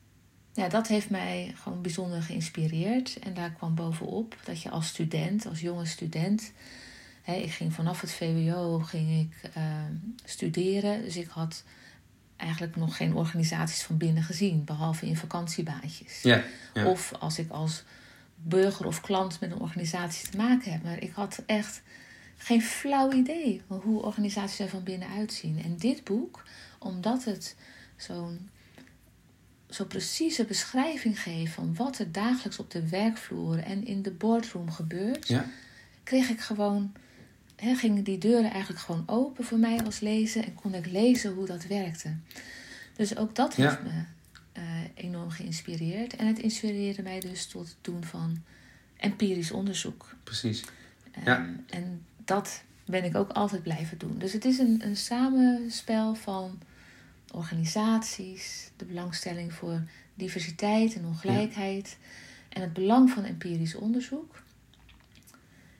ja, 0.53 0.67
dat 0.67 0.87
heeft 0.87 1.09
mij 1.09 1.53
gewoon 1.55 1.81
bijzonder 1.81 2.21
geïnspireerd. 2.21 3.19
En 3.19 3.33
daar 3.33 3.51
kwam 3.51 3.75
bovenop 3.75 4.37
dat 4.43 4.61
je 4.61 4.69
als 4.69 4.87
student, 4.87 5.47
als 5.47 5.59
jonge 5.59 5.85
student. 5.85 6.51
Ik 7.35 7.51
ging 7.51 7.73
vanaf 7.73 8.01
het 8.01 8.11
VWO 8.11 8.79
ging 8.79 9.19
ik, 9.19 9.49
uh, 9.57 9.63
studeren. 10.23 11.01
Dus 11.01 11.15
ik 11.15 11.27
had 11.27 11.63
eigenlijk 12.35 12.75
nog 12.75 12.97
geen 12.97 13.13
organisaties 13.13 13.83
van 13.83 13.97
binnen 13.97 14.23
gezien, 14.23 14.63
behalve 14.63 15.05
in 15.05 15.17
vakantiebaantjes. 15.17 16.21
Ja, 16.21 16.43
ja. 16.73 16.85
Of 16.85 17.13
als 17.19 17.39
ik 17.39 17.49
als 17.49 17.83
burger 18.35 18.85
of 18.85 19.01
klant 19.01 19.39
met 19.39 19.51
een 19.51 19.59
organisatie 19.59 20.29
te 20.29 20.37
maken 20.37 20.71
heb. 20.71 20.83
Maar 20.83 21.01
ik 21.01 21.11
had 21.13 21.43
echt 21.45 21.81
geen 22.37 22.61
flauw 22.61 23.11
idee 23.11 23.61
hoe 23.67 24.01
organisaties 24.01 24.59
er 24.59 24.69
van 24.69 24.83
binnen 24.83 25.09
uitzien. 25.09 25.63
En 25.63 25.77
dit 25.77 26.03
boek, 26.03 26.43
omdat 26.79 27.23
het 27.23 27.55
zo'n 27.95 28.49
zo 29.69 29.85
precieze 29.85 30.45
beschrijving 30.45 31.21
geeft 31.21 31.53
van 31.53 31.75
wat 31.75 31.99
er 31.99 32.11
dagelijks 32.11 32.59
op 32.59 32.71
de 32.71 32.89
werkvloer 32.89 33.59
en 33.59 33.85
in 33.85 34.01
de 34.01 34.11
boardroom 34.11 34.71
gebeurt, 34.71 35.27
ja. 35.27 35.45
kreeg 36.03 36.29
ik 36.29 36.39
gewoon 36.39 36.93
he, 37.57 37.75
gingen 37.75 38.03
die 38.03 38.17
deuren 38.17 38.51
eigenlijk 38.51 38.81
gewoon 38.81 39.03
open 39.05 39.43
voor 39.43 39.57
mij 39.59 39.83
als 39.83 39.99
lezen 39.99 40.45
en 40.45 40.53
kon 40.53 40.73
ik 40.73 40.85
lezen 40.85 41.33
hoe 41.33 41.45
dat 41.45 41.65
werkte. 41.65 42.15
Dus 42.95 43.17
ook 43.17 43.35
dat 43.35 43.55
Ja. 43.55 43.69
heeft 43.69 43.83
me 43.83 44.03
eh, 44.51 44.63
enorm 44.93 45.29
geïnspireerd. 45.29 46.15
En 46.15 46.27
het 46.27 46.39
inspireerde 46.39 47.01
mij 47.01 47.19
dus 47.19 47.45
tot 47.45 47.67
het 47.67 47.77
doen 47.81 48.03
van 48.03 48.43
empirisch 48.97 49.51
onderzoek. 49.51 50.15
Precies. 50.23 50.63
Ehm, 51.11 51.25
Ja. 51.25 51.49
En 51.69 52.05
dat 52.25 52.63
ben 52.85 53.03
ik 53.03 53.15
ook 53.15 53.31
altijd 53.31 53.63
blijven 53.63 53.97
doen. 53.97 54.17
Dus 54.17 54.33
het 54.33 54.45
is 54.45 54.57
een, 54.59 54.81
een 54.85 54.95
samenspel 54.97 56.15
van 56.15 56.59
organisaties, 57.31 58.71
de 58.75 58.85
belangstelling 58.85 59.53
voor 59.53 59.81
diversiteit 60.13 60.95
en 60.95 61.05
ongelijkheid 61.05 61.97
en 62.49 62.61
het 62.61 62.73
belang 62.73 63.09
van 63.09 63.23
empirisch 63.23 63.75
onderzoek. 63.75 64.43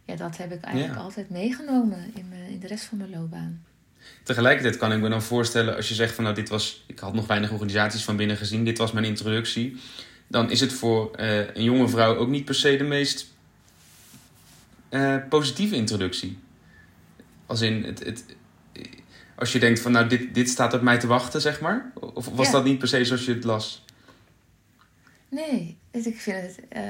Ja, 0.08 0.16
dat 0.16 0.38
heb 0.38 0.52
ik 0.52 0.62
eigenlijk 0.64 0.96
Ja. 0.96 1.02
altijd 1.04 1.30
meegenomen 1.30 2.12
in, 2.16 2.30
mijn, 2.30 2.50
in 2.50 2.60
de 2.60 2.68
rest 2.68 2.84
van 2.86 2.98
mijn 2.98 3.10
loopbaan. 3.10 3.66
Tegelijkertijd 4.24 4.78
kan 4.78 4.92
ik 4.92 5.00
me 5.00 5.10
dan 5.10 5.22
voorstellen, 5.22 5.76
als 5.76 5.88
je 5.90 5.94
zegt 5.96 6.16
van 6.16 6.24
nou, 6.24 6.36
dit 6.36 6.50
was, 6.50 6.84
ik 6.88 7.00
had 7.00 7.14
nog 7.14 7.28
weinig 7.28 7.52
organisaties 7.52 8.04
van 8.04 8.16
binnen 8.16 8.38
gezien, 8.38 8.66
dit 8.66 8.78
was 8.78 8.92
mijn 8.92 9.06
introductie. 9.06 9.78
Dan 10.28 10.52
is 10.52 10.60
het 10.60 10.74
voor 10.74 11.16
eh, 11.16 11.56
een 11.56 11.64
jonge 11.64 11.88
vrouw 11.88 12.16
ook 12.16 12.28
niet 12.28 12.46
per 12.46 12.56
se 12.56 12.78
de 12.78 12.84
meest 12.84 13.34
eh, 14.90 15.16
positieve 15.30 15.76
introductie. 15.76 16.38
Als 17.46 17.62
in 17.62 17.84
het, 17.84 18.04
het, 18.06 18.26
als 19.36 19.52
je 19.52 19.60
denkt 19.60 19.80
van 19.80 19.92
nou, 19.92 20.08
dit, 20.08 20.34
dit 20.34 20.50
staat 20.50 20.74
op 20.74 20.82
mij 20.82 21.00
te 21.00 21.08
wachten, 21.08 21.42
zeg 21.42 21.62
maar. 21.62 21.92
Of 21.94 22.30
was 22.30 22.46
Ja. 22.46 22.52
dat 22.52 22.64
niet 22.64 22.80
per 22.80 22.88
se 22.88 23.06
zoals 23.06 23.26
je 23.26 23.34
het 23.34 23.44
las? 23.44 23.86
Nee, 25.30 25.78
ik 25.92 26.18
vind 26.20 26.42
het. 26.42 26.60
eh, 26.70 26.84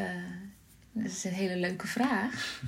dat 0.92 1.12
is 1.12 1.24
een 1.24 1.32
hele 1.34 1.56
leuke 1.58 1.88
vraag. 1.88 2.62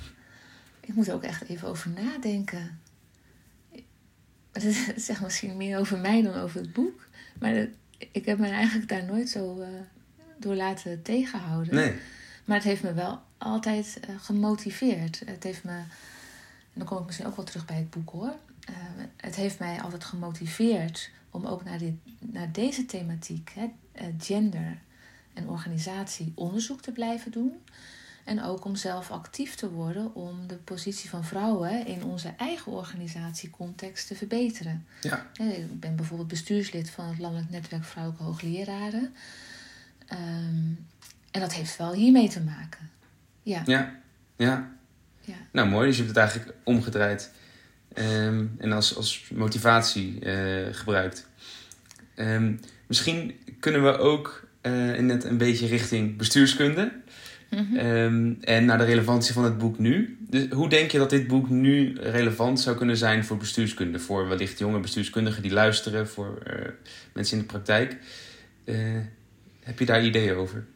Ik 0.90 0.96
moet 0.96 1.08
er 1.08 1.14
ook 1.14 1.22
echt 1.22 1.42
even 1.48 1.68
over 1.68 1.90
nadenken. 1.90 2.78
Het 4.52 4.92
zegt 4.96 5.20
misschien 5.20 5.56
meer 5.56 5.78
over 5.78 5.98
mij 5.98 6.22
dan 6.22 6.34
over 6.34 6.60
het 6.60 6.72
boek. 6.72 7.06
Maar 7.38 7.54
dat- 7.54 7.68
ik 8.12 8.24
heb 8.24 8.38
me 8.38 8.48
eigenlijk 8.48 8.88
daar 8.88 9.04
nooit 9.04 9.28
zo 9.28 9.60
eh, 9.60 9.68
door 10.38 10.54
laten 10.54 11.02
tegenhouden. 11.02 11.74
Nee. 11.74 11.94
Maar 12.44 12.56
het 12.56 12.66
heeft 12.66 12.82
me 12.82 12.92
wel 12.92 13.22
altijd 13.38 14.00
eh, 14.00 14.14
gemotiveerd. 14.20 15.22
Het 15.26 15.42
heeft 15.42 15.64
me, 15.64 15.70
en 15.72 15.86
dan 16.74 16.86
kom 16.86 16.98
ik 16.98 17.06
misschien 17.06 17.26
ook 17.26 17.36
wel 17.36 17.44
terug 17.44 17.64
bij 17.64 17.76
het 17.76 17.90
boek 17.90 18.10
hoor. 18.10 18.34
Eh, 18.64 18.74
het 19.16 19.34
heeft 19.34 19.58
mij 19.58 19.80
altijd 19.80 20.04
gemotiveerd 20.04 21.10
om 21.30 21.46
ook 21.46 21.64
naar, 21.64 21.78
dit, 21.78 21.94
naar 22.20 22.52
deze 22.52 22.86
thematiek, 22.86 23.52
hè, 23.54 23.70
gender 24.18 24.78
en 25.34 25.48
organisatie, 25.48 26.32
onderzoek 26.34 26.80
te 26.82 26.92
blijven 26.92 27.30
doen. 27.30 27.52
En 28.30 28.42
ook 28.42 28.64
om 28.64 28.76
zelf 28.76 29.10
actief 29.10 29.54
te 29.54 29.70
worden 29.70 30.14
om 30.14 30.46
de 30.46 30.56
positie 30.56 31.10
van 31.10 31.24
vrouwen 31.24 31.86
in 31.86 32.04
onze 32.04 32.32
eigen 32.36 32.72
organisatiecontext 32.72 34.06
te 34.06 34.14
verbeteren. 34.14 34.86
Ja. 35.00 35.26
Ik 35.32 35.80
ben 35.80 35.96
bijvoorbeeld 35.96 36.28
bestuurslid 36.28 36.90
van 36.90 37.04
het 37.06 37.18
Landelijk 37.18 37.50
Netwerk 37.50 37.84
Vrouwelijke 37.84 38.24
Hoogleraren. 38.24 39.14
Ehm, 40.06 40.72
en 41.30 41.40
dat 41.40 41.52
heeft 41.54 41.76
wel 41.76 41.92
hiermee 41.92 42.28
te 42.28 42.40
maken. 42.40 42.90
Ja, 43.42 43.62
Ja. 43.66 44.00
Ja. 44.36 44.70
ja. 45.20 45.36
Nou, 45.52 45.68
mooi. 45.68 45.86
Dus 45.86 45.96
je 45.96 46.02
hebt 46.02 46.16
het 46.16 46.24
eigenlijk 46.24 46.58
omgedraaid. 46.64 47.30
Ehm, 47.92 48.46
en 48.58 48.72
als, 48.72 48.96
als 48.96 49.30
motivatie 49.34 50.20
eh, 50.20 50.74
gebruikt. 50.74 51.26
Ehm, 52.14 52.56
misschien 52.86 53.40
kunnen 53.60 53.82
we 53.82 53.98
ook 53.98 54.48
eh, 54.60 54.72
net 54.98 55.24
een 55.24 55.38
beetje 55.38 55.66
richting 55.66 56.16
bestuurskunde. 56.16 56.92
Mhm. 57.50 57.76
Ehm, 57.76 58.32
en 58.40 58.64
naar 58.64 58.78
de 58.78 58.84
relevantie 58.84 59.32
van 59.32 59.44
het 59.44 59.58
boek 59.58 59.78
nu. 59.78 60.18
Dus 60.20 60.48
hoe 60.50 60.68
denk 60.68 60.90
je 60.90 60.98
dat 60.98 61.10
dit 61.10 61.26
boek 61.26 61.48
nu 61.48 61.96
relevant 62.00 62.60
zou 62.60 62.76
kunnen 62.76 62.96
zijn 62.96 63.24
voor 63.24 63.36
bestuurskunde? 63.36 63.98
Voor 63.98 64.28
wellicht 64.28 64.58
jonge 64.58 64.80
bestuurskundigen 64.80 65.42
die 65.42 65.52
luisteren, 65.52 66.08
voor 66.08 66.38
eh, 66.38 66.68
mensen 67.12 67.36
in 67.36 67.42
de 67.42 67.48
praktijk. 67.48 67.96
Eh, 68.64 68.76
heb 69.60 69.78
je 69.78 69.86
daar 69.86 70.04
ideeën 70.04 70.34
over? 70.34 70.66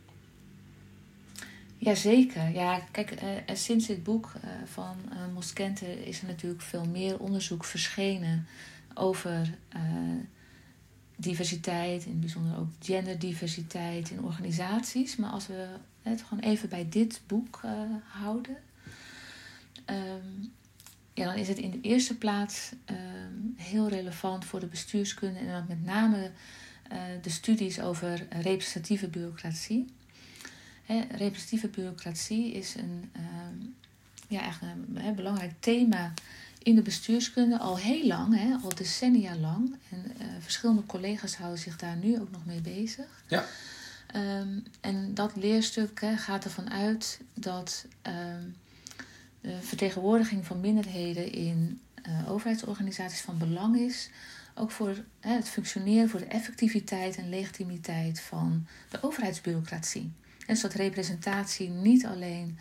Jazeker. 1.79 2.51
Ja, 2.51 2.81
kijk, 2.91 3.11
eh, 3.11 3.55
sinds 3.55 3.87
dit 3.87 4.03
boek 4.03 4.33
van 4.65 4.97
Moskente 5.35 6.07
is 6.07 6.21
er 6.21 6.27
natuurlijk 6.27 6.63
veel 6.63 6.85
meer 6.85 7.19
onderzoek 7.19 7.65
verschenen 7.65 8.47
over 8.95 9.55
diversiteit, 11.17 12.05
in 12.05 12.11
het 12.11 12.21
bijzonder 12.21 12.59
ook 12.59 12.69
genderdiversiteit 12.81 14.11
in 14.11 14.23
organisaties. 14.23 15.17
Maar 15.17 15.31
als 15.31 15.47
we 15.47 15.67
het 16.13 16.23
gewoon 16.23 16.45
even 16.45 16.69
bij 16.69 16.89
dit 16.89 17.21
boek 17.27 17.61
eh, 17.63 17.71
houden, 18.07 18.57
ehm, 19.85 20.43
ja, 21.15 21.25
dan 21.25 21.35
is 21.35 21.49
het 21.49 21.59
in 21.59 21.71
de 21.71 21.81
eerste 21.81 22.17
plaats 22.19 22.73
ehm, 22.85 22.99
heel 23.57 23.89
relevant 23.89 24.45
voor 24.45 24.61
de 24.61 24.67
bestuurskunde 24.67 25.39
en 25.39 25.47
dan 25.47 25.65
met 25.69 25.85
name 25.85 26.31
eh, 26.89 26.99
de 27.23 27.31
studies 27.31 27.81
over 27.81 28.27
representatieve 28.31 29.09
bureaucratie. 29.09 29.87
Representatieve 31.11 31.69
bureaucratie 31.69 32.53
is 32.53 32.75
een, 32.75 33.11
ehm, 33.13 33.67
ja, 34.29 34.41
eigenlijk 34.41 35.17
belangrijk 35.17 35.53
thema 35.59 36.13
in 36.65 36.75
de 36.75 36.83
bestuurskunde 36.83 37.59
al 37.59 37.79
heel 37.79 38.07
lang, 38.07 38.39
hè, 38.39 38.55
al 38.63 38.75
decennia 38.75 39.37
lang. 39.37 39.77
En 39.91 40.05
eh, 40.19 40.27
verschillende 40.41 40.87
collega's 40.87 41.37
houden 41.37 41.59
zich 41.59 41.77
daar 41.77 41.97
nu 41.97 42.21
ook 42.21 42.31
nog 42.31 42.47
mee 42.47 42.61
bezig. 42.61 43.07
Ja. 43.29 43.45
Ehm, 44.15 44.59
en 44.81 45.15
dat 45.15 45.37
leerstuk 45.37 46.01
gaat 46.17 46.45
ervan 46.45 46.71
uit 46.71 47.21
dat 47.35 47.87
ehm, 48.03 48.43
de 49.41 49.59
vertegenwoordiging 49.63 50.47
van 50.47 50.61
minderheden 50.61 51.33
in 51.33 51.81
uh, 52.09 52.31
overheidsorganisaties 52.31 53.21
van 53.21 53.39
belang 53.39 53.79
is. 53.79 54.11
Ook 54.55 54.71
voor 54.71 55.05
het 55.21 55.49
functioneren, 55.49 56.09
voor 56.09 56.21
de 56.21 56.27
effectiviteit 56.27 57.17
en 57.17 57.29
legitimiteit 57.29 58.21
van 58.21 58.67
de 58.89 59.03
overheidsbureaucratie. 59.03 60.03
En 60.03 60.13
dus 60.47 60.61
dat 60.61 60.73
representatie 60.73 61.69
niet 61.69 62.07
alleen 62.07 62.59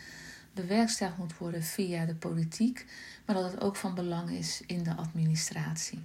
bewerkstelligd 0.52 1.18
moet 1.18 1.38
worden 1.38 1.62
via 1.62 2.04
de 2.04 2.14
politiek, 2.14 2.86
maar 3.26 3.36
dat 3.36 3.52
het 3.52 3.60
ook 3.60 3.76
van 3.76 3.94
belang 3.94 4.30
is 4.30 4.62
in 4.66 4.82
de 4.82 4.94
administratie. 4.94 5.98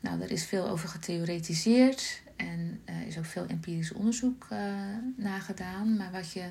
Nou, 0.00 0.20
er 0.20 0.30
is 0.30 0.44
veel 0.44 0.68
over 0.68 0.88
getheoretiseerd 0.88 2.22
en 2.42 2.80
er 2.84 3.06
is 3.06 3.18
ook 3.18 3.24
veel 3.24 3.46
empirisch 3.46 3.92
onderzoek 3.92 4.46
uh, 4.52 4.58
naar 5.16 5.40
gedaan. 5.40 5.96
Maar 5.96 6.10
wat 6.12 6.32
je 6.32 6.50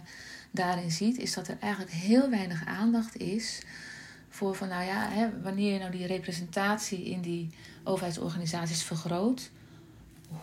daarin 0.51 0.91
ziet, 0.91 1.17
is 1.17 1.33
dat 1.33 1.47
er 1.47 1.57
eigenlijk 1.59 1.93
heel 1.93 2.29
weinig 2.29 2.65
aandacht 2.65 3.17
is 3.17 3.61
voor 4.29 4.55
van, 4.55 4.67
nou 4.67 4.83
ja, 4.83 5.09
hè, 5.09 5.41
wanneer 5.41 5.73
je 5.73 5.79
nou 5.79 5.91
die 5.91 6.05
representatie 6.05 7.05
in 7.05 7.21
die 7.21 7.49
overheidsorganisaties 7.83 8.83
vergroot, 8.83 9.51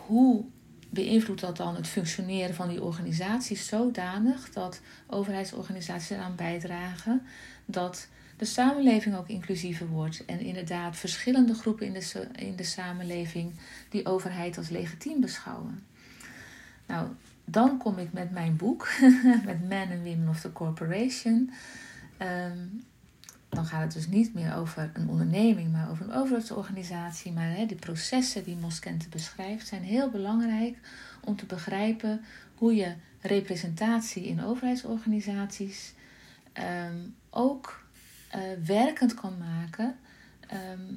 hoe 0.07 0.45
beïnvloedt 0.91 1.41
dat 1.41 1.57
dan 1.57 1.75
het 1.75 1.87
functioneren 1.87 2.55
van 2.55 2.69
die 2.69 2.83
organisaties 2.83 3.67
zodanig 3.67 4.51
dat 4.51 4.81
overheidsorganisaties 5.07 6.11
eraan 6.11 6.37
bijdragen 6.37 7.23
dat 7.65 8.09
de 8.39 8.45
samenleving 8.45 9.17
ook 9.17 9.29
inclusiever 9.29 9.89
wordt 9.89 10.25
en 10.25 10.41
inderdaad 10.41 10.97
verschillende 10.97 11.55
groepen 11.55 11.87
in 11.87 11.93
de, 11.93 12.29
in 12.33 12.57
de 12.57 12.65
samenleving 12.65 13.53
die 13.89 14.07
overheid 14.07 14.59
als 14.59 14.69
legitiem 14.69 15.21
beschouwen. 15.21 15.87
Nou, 16.87 17.09
dan 17.45 17.79
kom 17.79 17.99
ik 17.99 18.13
met 18.13 18.31
mijn 18.31 18.57
boek, 18.57 18.89
met 19.45 19.69
Men 19.69 19.91
and 19.91 20.03
Women 20.05 20.29
of 20.29 20.41
the 20.41 20.53
Corporation. 20.53 21.51
Ehm, 22.17 22.59
dan 23.49 23.67
gaat 23.67 23.83
het 23.83 23.93
dus 23.93 24.07
niet 24.07 24.35
meer 24.35 24.55
over 24.55 24.91
een 24.95 25.09
onderneming, 25.09 25.73
maar 25.73 25.91
over 25.91 26.05
een 26.05 26.15
overheidsorganisatie. 26.15 27.33
Maar 27.33 27.51
hè, 27.51 27.67
de 27.67 27.75
processen 27.75 28.45
die 28.45 28.57
Moskente 28.57 29.09
beschrijft 29.09 29.67
zijn 29.67 29.83
heel 29.83 30.11
belangrijk 30.11 30.77
om 31.21 31.37
te 31.37 31.47
begrijpen 31.47 32.21
hoe 32.55 32.75
je 32.75 32.95
representatie 33.21 34.27
in 34.27 34.43
overheidsorganisaties 34.43 35.93
ehm, 36.53 36.97
ook 37.31 37.87
uh, 38.35 38.67
werkend 38.67 39.15
kan 39.15 39.39
maken 39.39 39.97
ehm, 40.41 40.95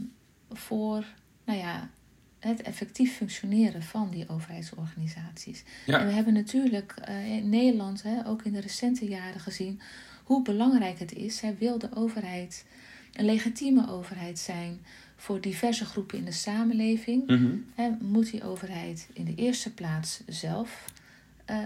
voor 0.50 1.06
nou 1.46 1.60
ja, 1.60 1.90
het 2.40 2.62
effectief 2.62 3.16
functioneren 3.16 3.84
van 3.84 4.10
die 4.10 4.30
overheidsorganisaties. 4.30 5.64
En 5.86 6.06
we 6.06 6.14
hebben 6.14 6.34
natuurlijk 6.34 6.96
uh, 7.10 7.28
in 7.28 7.50
Nederland, 7.50 8.04
hè, 8.04 8.28
ook 8.28 8.44
in 8.44 8.54
de 8.54 8.62
recente 8.62 9.06
jaren 9.06 9.40
gezien, 9.40 9.82
hoe 10.24 10.42
belangrijk 10.42 11.00
het 11.00 11.14
is. 11.14 11.42
Hè, 11.42 11.56
wil 11.60 11.78
de 11.78 11.90
overheid 11.96 12.66
een 13.14 13.26
legitieme 13.26 13.90
overheid 13.90 14.40
zijn 14.40 14.80
voor 15.16 15.42
diverse 15.42 15.86
groepen 15.86 16.18
in 16.18 16.26
de 16.26 16.32
samenleving? 16.32 17.28
Mm 17.28 17.66
moet 18.00 18.32
die 18.32 18.44
overheid 18.44 19.08
in 19.14 19.26
de 19.26 19.36
eerste 19.36 19.74
plaats 19.74 20.22
zelf 20.28 20.86
uh, 21.50 21.58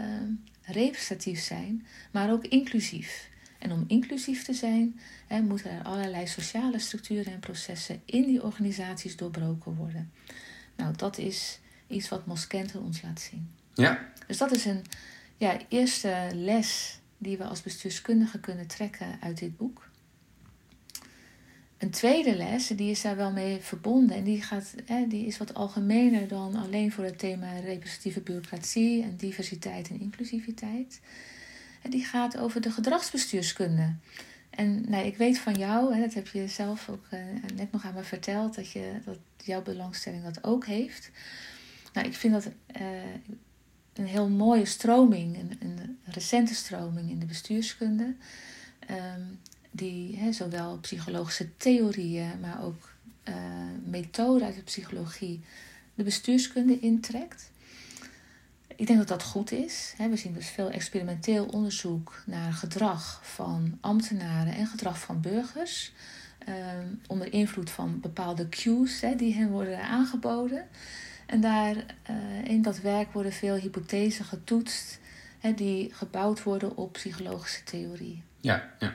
representatief 0.61 1.39
zijn, 1.39 1.85
maar 2.11 2.31
ook 2.31 2.45
inclusief. 2.45 3.29
En 3.65 3.71
om 3.71 3.83
inclusief 3.87 4.43
te 4.43 4.53
zijn, 4.53 4.99
hè, 5.27 5.41
moeten 5.41 5.71
er 5.71 5.83
allerlei 5.83 6.27
sociale 6.27 6.79
structuren 6.79 7.33
en 7.33 7.39
processen 7.39 8.01
in 8.05 8.25
die 8.25 8.43
organisaties 8.43 9.15
doorbroken 9.15 9.75
worden. 9.75 10.11
Nou, 10.75 10.95
dat 10.95 11.17
is 11.17 11.59
iets 11.87 12.09
wat 12.09 12.25
Moskente 12.25 12.79
ons 12.79 13.01
laat 13.01 13.19
zien. 13.19 13.49
Ja. 13.73 14.09
Dus 14.27 14.37
dat 14.37 14.51
is 14.51 14.65
een 14.65 14.81
ja, 15.37 15.57
eerste 15.69 16.29
les 16.33 16.99
die 17.17 17.37
we 17.37 17.43
als 17.43 17.61
bestuurskundigen 17.61 18.39
kunnen 18.39 18.67
trekken 18.67 19.17
uit 19.21 19.37
dit 19.37 19.57
boek. 19.57 19.89
Een 21.77 21.91
tweede 21.91 22.35
les, 22.35 22.67
die 22.67 22.91
is 22.91 23.01
daar 23.01 23.15
wel 23.15 23.31
mee 23.31 23.59
verbonden 23.61 24.17
en 24.17 24.23
die, 24.23 24.41
gaat, 24.41 24.75
hè, 24.85 25.07
die 25.07 25.25
is 25.25 25.37
wat 25.37 25.53
algemener 25.53 26.27
dan 26.27 26.55
alleen 26.55 26.91
voor 26.91 27.03
het 27.03 27.19
thema 27.19 27.59
representatieve 27.59 28.21
bureaucratie 28.21 29.03
en 29.03 29.15
diversiteit 29.17 29.89
en 29.89 29.99
inclusiviteit. 29.99 30.99
Die 31.89 32.05
gaat 32.05 32.37
over 32.37 32.61
de 32.61 32.71
gedragsbestuurskunde. 32.71 33.95
En 34.49 34.89
nou, 34.89 35.05
ik 35.05 35.17
weet 35.17 35.39
van 35.39 35.53
jou, 35.53 35.95
hè, 35.95 36.01
dat 36.01 36.13
heb 36.13 36.27
je 36.27 36.47
zelf 36.47 36.89
ook 36.89 37.05
uh, 37.13 37.19
net 37.55 37.71
nog 37.71 37.85
aan 37.85 37.93
me 37.93 38.03
verteld, 38.03 38.55
dat, 38.55 38.71
je, 38.71 38.91
dat 39.05 39.17
jouw 39.43 39.61
belangstelling 39.61 40.23
dat 40.23 40.43
ook 40.43 40.65
heeft. 40.65 41.11
Nou, 41.93 42.07
ik 42.07 42.13
vind 42.13 42.33
dat 42.33 42.45
uh, 42.45 42.87
een 43.93 44.05
heel 44.05 44.29
mooie 44.29 44.65
stroming, 44.65 45.37
een, 45.37 45.57
een, 45.59 45.99
recente 46.03 46.55
stroming 46.55 47.09
in 47.09 47.19
de 47.19 47.25
bestuurskunde. 47.25 48.15
Um, 48.91 49.39
die 49.71 50.17
hè, 50.17 50.31
zowel 50.31 50.77
psychologische 50.77 51.57
theorieën, 51.57 52.39
maar 52.41 52.63
ook 52.63 52.89
uh, 53.29 53.35
methoden 53.83 54.47
uit 54.47 54.55
de 54.55 54.61
psychologie 54.61 55.41
de 55.95 56.03
bestuurskunde 56.03 56.79
intrekt. 56.79 57.51
Ik 58.75 58.87
denk 58.87 58.99
dat 58.99 59.07
dat 59.07 59.23
goed 59.23 59.51
is. 59.51 59.93
We 59.97 60.15
zien 60.15 60.33
dus 60.33 60.49
veel 60.49 60.69
experimenteel 60.69 61.45
onderzoek 61.45 62.23
naar 62.25 62.53
gedrag 62.53 63.19
van 63.23 63.77
ambtenaren 63.81 64.53
en 64.53 64.67
gedrag 64.67 64.99
van 64.99 65.21
burgers. 65.21 65.91
Ehm, 66.37 66.87
onder 67.07 67.33
invloed 67.33 67.69
van 67.69 67.99
bepaalde 67.99 68.49
cues 68.49 69.03
die 69.17 69.33
hen 69.33 69.49
worden 69.49 69.83
aangeboden. 69.83 70.67
En 71.25 71.41
daar 71.41 71.75
uh, 71.75 72.43
in 72.43 72.61
dat 72.61 72.79
werk 72.79 73.13
worden 73.13 73.31
veel 73.31 73.55
hypothesen 73.55 74.25
getoetst 74.25 74.99
die 75.55 75.93
gebouwd 75.93 76.43
worden 76.43 76.77
op 76.77 76.93
psychologische 76.93 77.63
theorie. 77.63 78.23
Ja, 78.39 78.71
ja. 78.79 78.93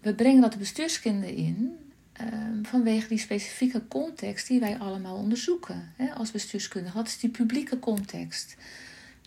We 0.00 0.14
brengen 0.14 0.40
dat 0.40 0.52
de 0.52 0.58
bestuurskunde 0.58 1.34
in 1.34 1.78
Ehm, 2.12 2.62
vanwege 2.62 3.08
die 3.08 3.18
specifieke 3.18 3.88
context 3.88 4.46
die 4.46 4.60
wij 4.60 4.78
allemaal 4.78 5.16
onderzoeken 5.16 5.92
hè, 5.96 6.12
als 6.12 6.30
bestuurskundige. 6.30 6.96
Wat 6.96 7.06
is 7.06 7.18
die 7.18 7.30
publieke 7.30 7.78
context 7.78 8.56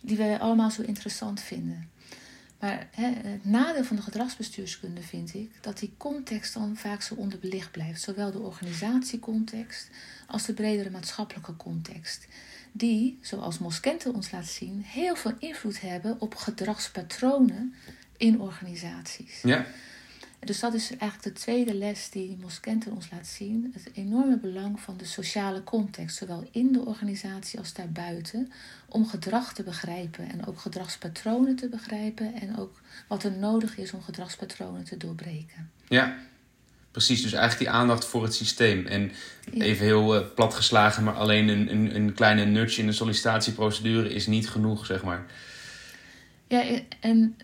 die 0.02 0.17
wij 0.17 0.39
allemaal 0.39 0.71
zo 0.71 0.82
interessant 0.82 1.41
vinden? 1.41 1.89
Maar 2.60 2.88
hè, 2.91 3.12
het 3.30 3.45
nadeel 3.45 3.84
van 3.84 3.95
de 3.95 4.02
gedragsbestuurskunde 4.02 5.02
vind 5.02 5.34
ik 5.34 5.52
dat 5.62 5.80
die 5.80 5.93
context 5.98 6.54
dan 6.54 6.76
vaak 6.78 7.02
zo 7.02 7.15
onderbelicht 7.15 7.71
blijft. 7.71 8.02
Zowel 8.02 8.32
de 8.32 8.39
organisatiecontext 8.39 9.89
als 10.28 10.45
de 10.45 10.54
bredere 10.54 10.89
maatschappelijke 10.89 11.56
context. 11.56 12.28
Die, 12.71 13.19
zoals 13.21 13.60
Moskente 13.60 14.13
ons 14.13 14.32
laat 14.32 14.48
zien, 14.48 14.82
heel 14.82 15.15
veel 15.15 15.34
invloed 15.39 15.82
hebben 15.82 16.21
op 16.21 16.36
gedragspatronen 16.36 17.74
in 18.17 18.41
organisaties. 18.41 19.41
Ja. 19.41 19.65
Dus 20.45 20.60
dat 20.60 20.73
is 20.73 20.89
eigenlijk 20.89 21.23
de 21.23 21.41
tweede 21.41 21.73
les 21.73 22.10
die 22.10 22.38
Moskente 22.41 22.89
ons 22.89 23.12
laat 23.12 23.27
zien. 23.27 23.71
Het 23.73 23.89
enorme 23.93 24.38
belang 24.38 24.79
van 24.79 24.97
de 24.97 25.05
sociale 25.05 25.63
context, 25.63 26.17
zowel 26.17 26.47
in 26.51 26.71
de 26.71 26.86
organisatie 26.86 27.60
als 27.60 27.73
daarbuiten, 27.73 28.51
om 28.89 29.08
gedrag 29.08 29.53
te 29.53 29.63
begrijpen 29.63 30.29
en 30.29 30.45
ook 30.45 30.60
gedragspatronen 30.60 31.55
te 31.55 31.69
begrijpen 31.69 32.41
en 32.41 32.58
ook 32.58 32.81
wat 33.08 33.23
er 33.23 33.31
nodig 33.31 33.77
is 33.77 33.93
om 33.93 34.01
gedragspatronen 34.01 34.84
te 34.84 34.97
doorbreken. 34.97 35.71
Ja, 35.88 36.17
precies. 36.91 37.21
Dus 37.21 37.34
eigenlijk 37.34 37.71
die 37.71 37.79
aandacht 37.79 38.05
voor 38.05 38.23
het 38.23 38.34
systeem. 38.34 38.86
En 38.86 39.12
even 39.53 39.86
heel 39.86 40.15
uh, 40.15 40.27
plat 40.36 40.53
geslagen, 40.53 41.03
maar 41.03 41.15
alleen 41.15 41.47
een, 41.47 41.71
een, 41.71 41.95
een 41.95 42.13
kleine 42.13 42.45
nudge 42.45 42.81
in 42.81 42.88
de 42.88 42.93
sollicitatieprocedure 42.93 44.13
is 44.13 44.27
niet 44.27 44.49
genoeg, 44.49 44.86
zeg 44.86 45.03
maar. 45.03 45.25
Ja, 46.47 46.63
en 46.99 47.38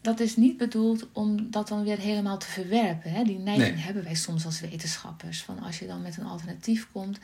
dat 0.00 0.20
is 0.20 0.36
niet 0.36 0.56
bedoeld 0.56 1.06
om 1.12 1.50
dat 1.50 1.68
dan 1.68 1.84
weer 1.84 1.98
helemaal 1.98 2.38
te 2.38 2.46
verwerpen. 2.46 3.10
Hè? 3.10 3.24
Die 3.24 3.38
neiging 3.38 3.84
hebben 3.84 4.04
wij 4.04 4.14
soms 4.14 4.44
als 4.44 4.60
wetenschappers. 4.60 5.42
Van 5.42 5.58
als 5.58 5.78
je 5.78 5.86
dan 5.86 6.02
met 6.02 6.16
een 6.16 6.26
alternatief 6.26 6.88
komt, 6.92 7.18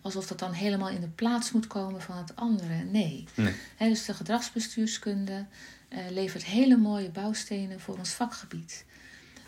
alsof 0.00 0.26
dat 0.26 0.38
dan 0.38 0.52
helemaal 0.52 0.88
in 0.88 1.00
de 1.00 1.08
plaats 1.08 1.52
moet 1.52 1.66
komen 1.66 2.02
van 2.02 2.16
het 2.16 2.36
andere. 2.36 2.84
Nee. 2.90 3.24
nee. 3.34 3.54
dus 3.78 4.04
de 4.04 4.14
gedragsbestuurskunde 4.14 5.46
uh, 5.88 5.98
levert 6.10 6.44
hele 6.44 6.76
mooie 6.76 7.10
bouwstenen 7.10 7.80
voor 7.80 7.98
ons 7.98 8.10
vakgebied. 8.10 8.84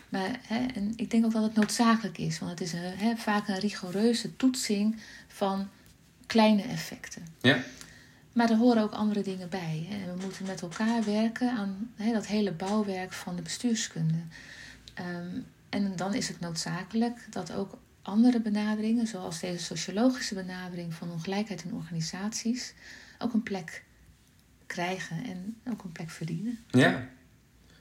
Maar 0.08 0.40
en 0.48 0.92
ik 0.96 1.10
denk 1.10 1.24
ook 1.24 1.32
dat 1.32 1.42
het 1.42 1.54
noodzakelijk 1.54 2.18
is, 2.18 2.38
want 2.38 2.50
het 2.50 2.60
is 2.60 2.72
een, 2.72 3.18
vaak 3.18 3.48
een 3.48 3.58
rigoureuze 3.58 4.36
toetsing 4.36 5.00
van 5.28 5.68
kleine 6.26 6.62
effecten. 6.62 7.26
Ja. 7.40 7.58
Maar 8.36 8.50
er 8.50 8.56
horen 8.56 8.82
ook 8.82 8.92
andere 8.92 9.22
dingen 9.22 9.48
bij. 9.48 9.86
Hè. 9.88 10.12
We 10.12 10.20
moeten 10.22 10.46
met 10.46 10.62
elkaar 10.62 11.04
werken 11.04 11.50
aan 11.50 11.90
dat 12.12 12.26
hele 12.26 12.52
bouwwerk 12.52 13.12
van 13.12 13.36
de 13.36 13.42
bestuurskunde. 13.42 14.18
Um, 15.00 15.46
en 15.68 15.96
dan 15.96 16.14
is 16.14 16.28
het 16.28 16.40
noodzakelijk 16.40 17.26
dat 17.30 17.52
ook 17.52 17.78
andere 18.02 18.40
benaderingen, 18.40 19.06
zoals 19.06 19.40
deze 19.40 19.64
sociologische 19.64 20.34
benadering 20.34 20.94
van 20.94 21.10
ongelijkheid 21.10 21.64
in 21.64 21.74
organisaties, 21.74 22.74
ook 23.18 23.32
een 23.32 23.42
plek 23.42 23.84
krijgen 24.66 25.24
en 25.24 25.56
ook 25.70 25.84
een 25.84 25.92
plek 25.92 26.10
verdienen. 26.10 26.58
Ja, 26.70 27.08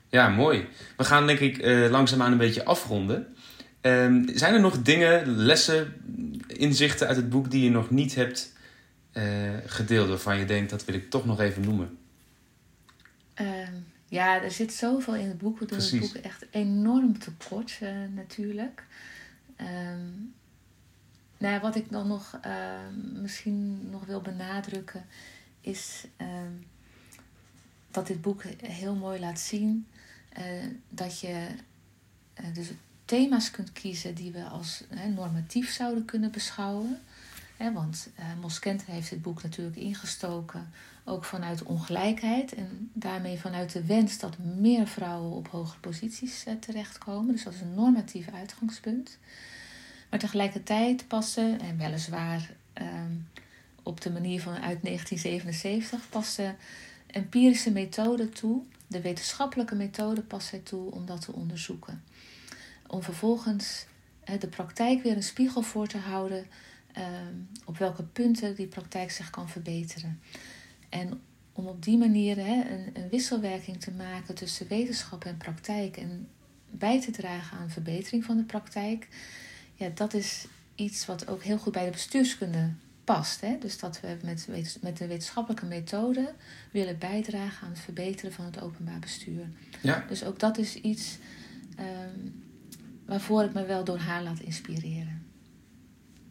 ja 0.09 0.29
mooi. 0.29 0.67
We 0.97 1.03
gaan 1.03 1.27
denk 1.27 1.39
ik 1.39 1.57
uh, 1.57 1.89
langzaamaan 1.89 2.31
een 2.31 2.37
beetje 2.37 2.65
afronden. 2.65 3.35
Um, 3.81 4.37
zijn 4.37 4.53
er 4.53 4.61
nog 4.61 4.81
dingen, 4.81 5.27
lessen, 5.27 5.93
inzichten 6.47 7.07
uit 7.07 7.17
het 7.17 7.29
boek 7.29 7.51
die 7.51 7.63
je 7.63 7.71
nog 7.71 7.89
niet 7.89 8.15
hebt 8.15 8.53
uh, 9.17 9.57
gedeeld, 9.65 10.07
waarvan 10.07 10.37
je 10.37 10.45
denkt 10.45 10.69
dat 10.69 10.85
wil 10.85 10.95
ik 10.95 11.09
toch 11.09 11.25
nog 11.25 11.39
even 11.39 11.61
noemen? 11.61 11.97
Ehm, 13.33 13.73
ja, 14.07 14.41
er 14.41 14.51
zit 14.51 14.73
zoveel 14.73 15.15
in 15.15 15.27
het 15.27 15.37
boek. 15.37 15.59
We 15.59 15.65
doen 15.65 15.79
het 15.79 15.99
boek 15.99 16.15
echt 16.15 16.45
enorm 16.51 17.19
tekort, 17.19 17.79
uh, 17.83 17.89
natuurlijk. 18.15 18.83
Um, 19.61 20.33
nou, 21.37 21.61
wat 21.61 21.75
ik 21.75 21.91
dan 21.91 22.07
nog 22.07 22.37
ehm, 22.41 23.21
misschien 23.21 23.89
nog 23.89 24.05
wil 24.05 24.21
benadrukken, 24.21 25.05
is 25.61 26.07
dat 27.91 28.07
dit 28.07 28.21
boek 28.21 28.43
heel 28.61 28.95
mooi 28.95 29.19
laat 29.19 29.39
zien 29.39 29.87
uh, 30.37 30.43
dat 30.89 31.19
je 31.19 31.47
dus 32.53 32.67
thema's 33.05 33.51
kunt 33.51 33.71
kiezen 33.71 34.15
die 34.15 34.31
we 34.31 34.43
als 34.43 34.83
normatief 35.15 35.71
zouden 35.71 36.05
kunnen 36.05 36.31
beschouwen. 36.31 36.99
Want 37.57 38.09
uh, 38.19 38.73
heeft 38.85 39.09
dit 39.09 39.21
boek 39.21 39.43
natuurlijk 39.43 39.77
ingestoken, 39.77 40.71
ook 41.03 41.25
vanuit 41.25 41.63
ongelijkheid 41.63 42.53
en 42.53 42.89
daarmee 42.93 43.39
vanuit 43.39 43.71
de 43.71 43.85
wens 43.85 44.19
dat 44.19 44.37
meer 44.37 44.87
vrouwen 44.87 45.31
op 45.31 45.47
hogere 45.47 45.79
posities 45.79 46.45
uh, 46.47 46.53
terechtkomen. 46.53 47.31
Dus 47.31 47.43
dat 47.43 47.53
is 47.53 47.61
een 47.61 47.73
normatief 47.73 48.27
uitgangspunt. 48.33 49.17
Maar 50.09 50.19
tegelijkertijd 50.19 51.07
passen, 51.07 51.59
en 51.59 51.77
weliswaar 51.77 52.49
ehm, 52.73 53.13
op 53.83 54.01
de 54.01 54.11
manier 54.11 54.41
van 54.41 54.53
uit 54.53 54.83
1977, 54.83 56.09
passen 56.09 56.55
empirische 57.07 57.71
methoden 57.71 58.33
toe, 58.33 58.63
de 58.87 59.01
wetenschappelijke 59.01 59.75
methode 59.75 60.21
past 60.21 60.47
zij 60.47 60.59
toe 60.59 60.91
om 60.91 61.05
dat 61.05 61.21
te 61.21 61.33
onderzoeken 61.33 62.03
om 62.87 63.03
vervolgens 63.03 63.85
de 64.39 64.47
praktijk 64.47 65.03
weer 65.03 65.15
een 65.15 65.23
spiegel 65.23 65.61
voor 65.61 65.87
te 65.87 65.97
houden 65.97 66.45
op 67.65 67.77
welke 67.77 68.03
punten 68.03 68.55
die 68.55 68.67
praktijk 68.67 69.11
zich 69.11 69.29
kan 69.29 69.49
verbeteren. 69.49 70.19
En 70.89 71.21
om 71.53 71.67
op 71.67 71.83
die 71.83 71.97
manier 71.97 72.37
een, 72.37 72.89
een 72.93 73.09
wisselwerking 73.09 73.79
te 73.79 73.91
maken 73.91 74.35
tussen 74.35 74.67
wetenschap 74.67 75.25
en 75.25 75.37
praktijk 75.37 75.97
en 75.97 76.27
bij 76.71 77.01
te 77.01 77.11
dragen 77.11 77.57
aan 77.57 77.69
verbetering 77.69 78.23
van 78.23 78.37
de 78.37 78.43
praktijk, 78.43 79.07
ja, 79.75 79.89
dat 79.93 80.13
is 80.13 80.45
iets 80.75 81.05
wat 81.05 81.27
ook 81.27 81.43
heel 81.43 81.57
goed 81.57 81.73
bij 81.73 81.85
de 81.85 81.91
bestuurskunde 81.91 82.73
past. 83.03 83.41
Hè? 83.41 83.57
Dus 83.59 83.79
dat 83.79 83.99
we 83.99 84.17
met, 84.23 84.47
met 84.81 84.97
de 84.97 85.07
wetenschappelijke 85.07 85.65
methode 85.65 86.33
willen 86.71 86.97
bijdragen 86.97 87.67
aan 87.67 87.73
het 87.73 87.79
verbeteren 87.79 88.33
van 88.33 88.45
het 88.45 88.61
openbaar 88.61 88.99
bestuur. 88.99 89.47
Ja. 89.81 90.05
Dus 90.07 90.23
ook 90.23 90.39
dat 90.39 90.57
is 90.57 90.75
iets 90.75 91.17
ehm, 91.75 92.29
waarvoor 93.05 93.43
ik 93.43 93.53
me 93.53 93.65
wel 93.65 93.83
door 93.83 93.97
haar 93.97 94.23
laat 94.23 94.39
inspireren. 94.39 95.24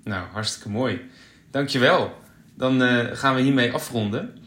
Nou, 0.04 0.26
hartstikke 0.32 0.70
mooi. 0.70 1.00
Dankjewel. 1.50 2.22
Dan 2.54 2.82
uh, 2.82 3.06
gaan 3.12 3.34
we 3.34 3.40
hiermee 3.40 3.72
afronden. 3.72 4.38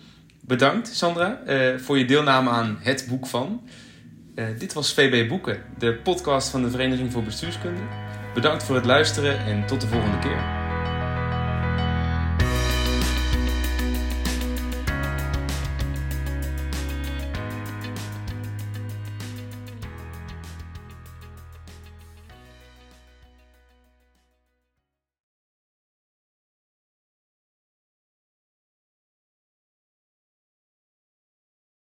Bedankt 0.42 0.88
Sandra 0.88 1.42
uh, 1.48 1.78
voor 1.78 1.98
je 1.98 2.06
deelname 2.06 2.50
aan 2.50 2.78
het 2.80 3.06
boek 3.10 3.28
van. 3.28 3.68
Uh, 4.36 4.46
dit 4.58 4.74
was 4.74 4.94
VB 4.94 5.28
Boeken, 5.28 5.64
de 5.78 5.94
podcast 5.94 6.50
van 6.50 6.64
de 6.64 6.70
Vereniging 6.70 7.12
voor 7.12 7.24
Bestuurskunde. 7.24 7.82
Bedankt 8.34 8.64
voor 8.64 8.76
het 8.76 8.86
luisteren 8.86 9.40
en 9.40 9.66
tot 9.66 9.82
de 9.82 9.88
volgende 9.88 10.20
keer. 10.20 10.67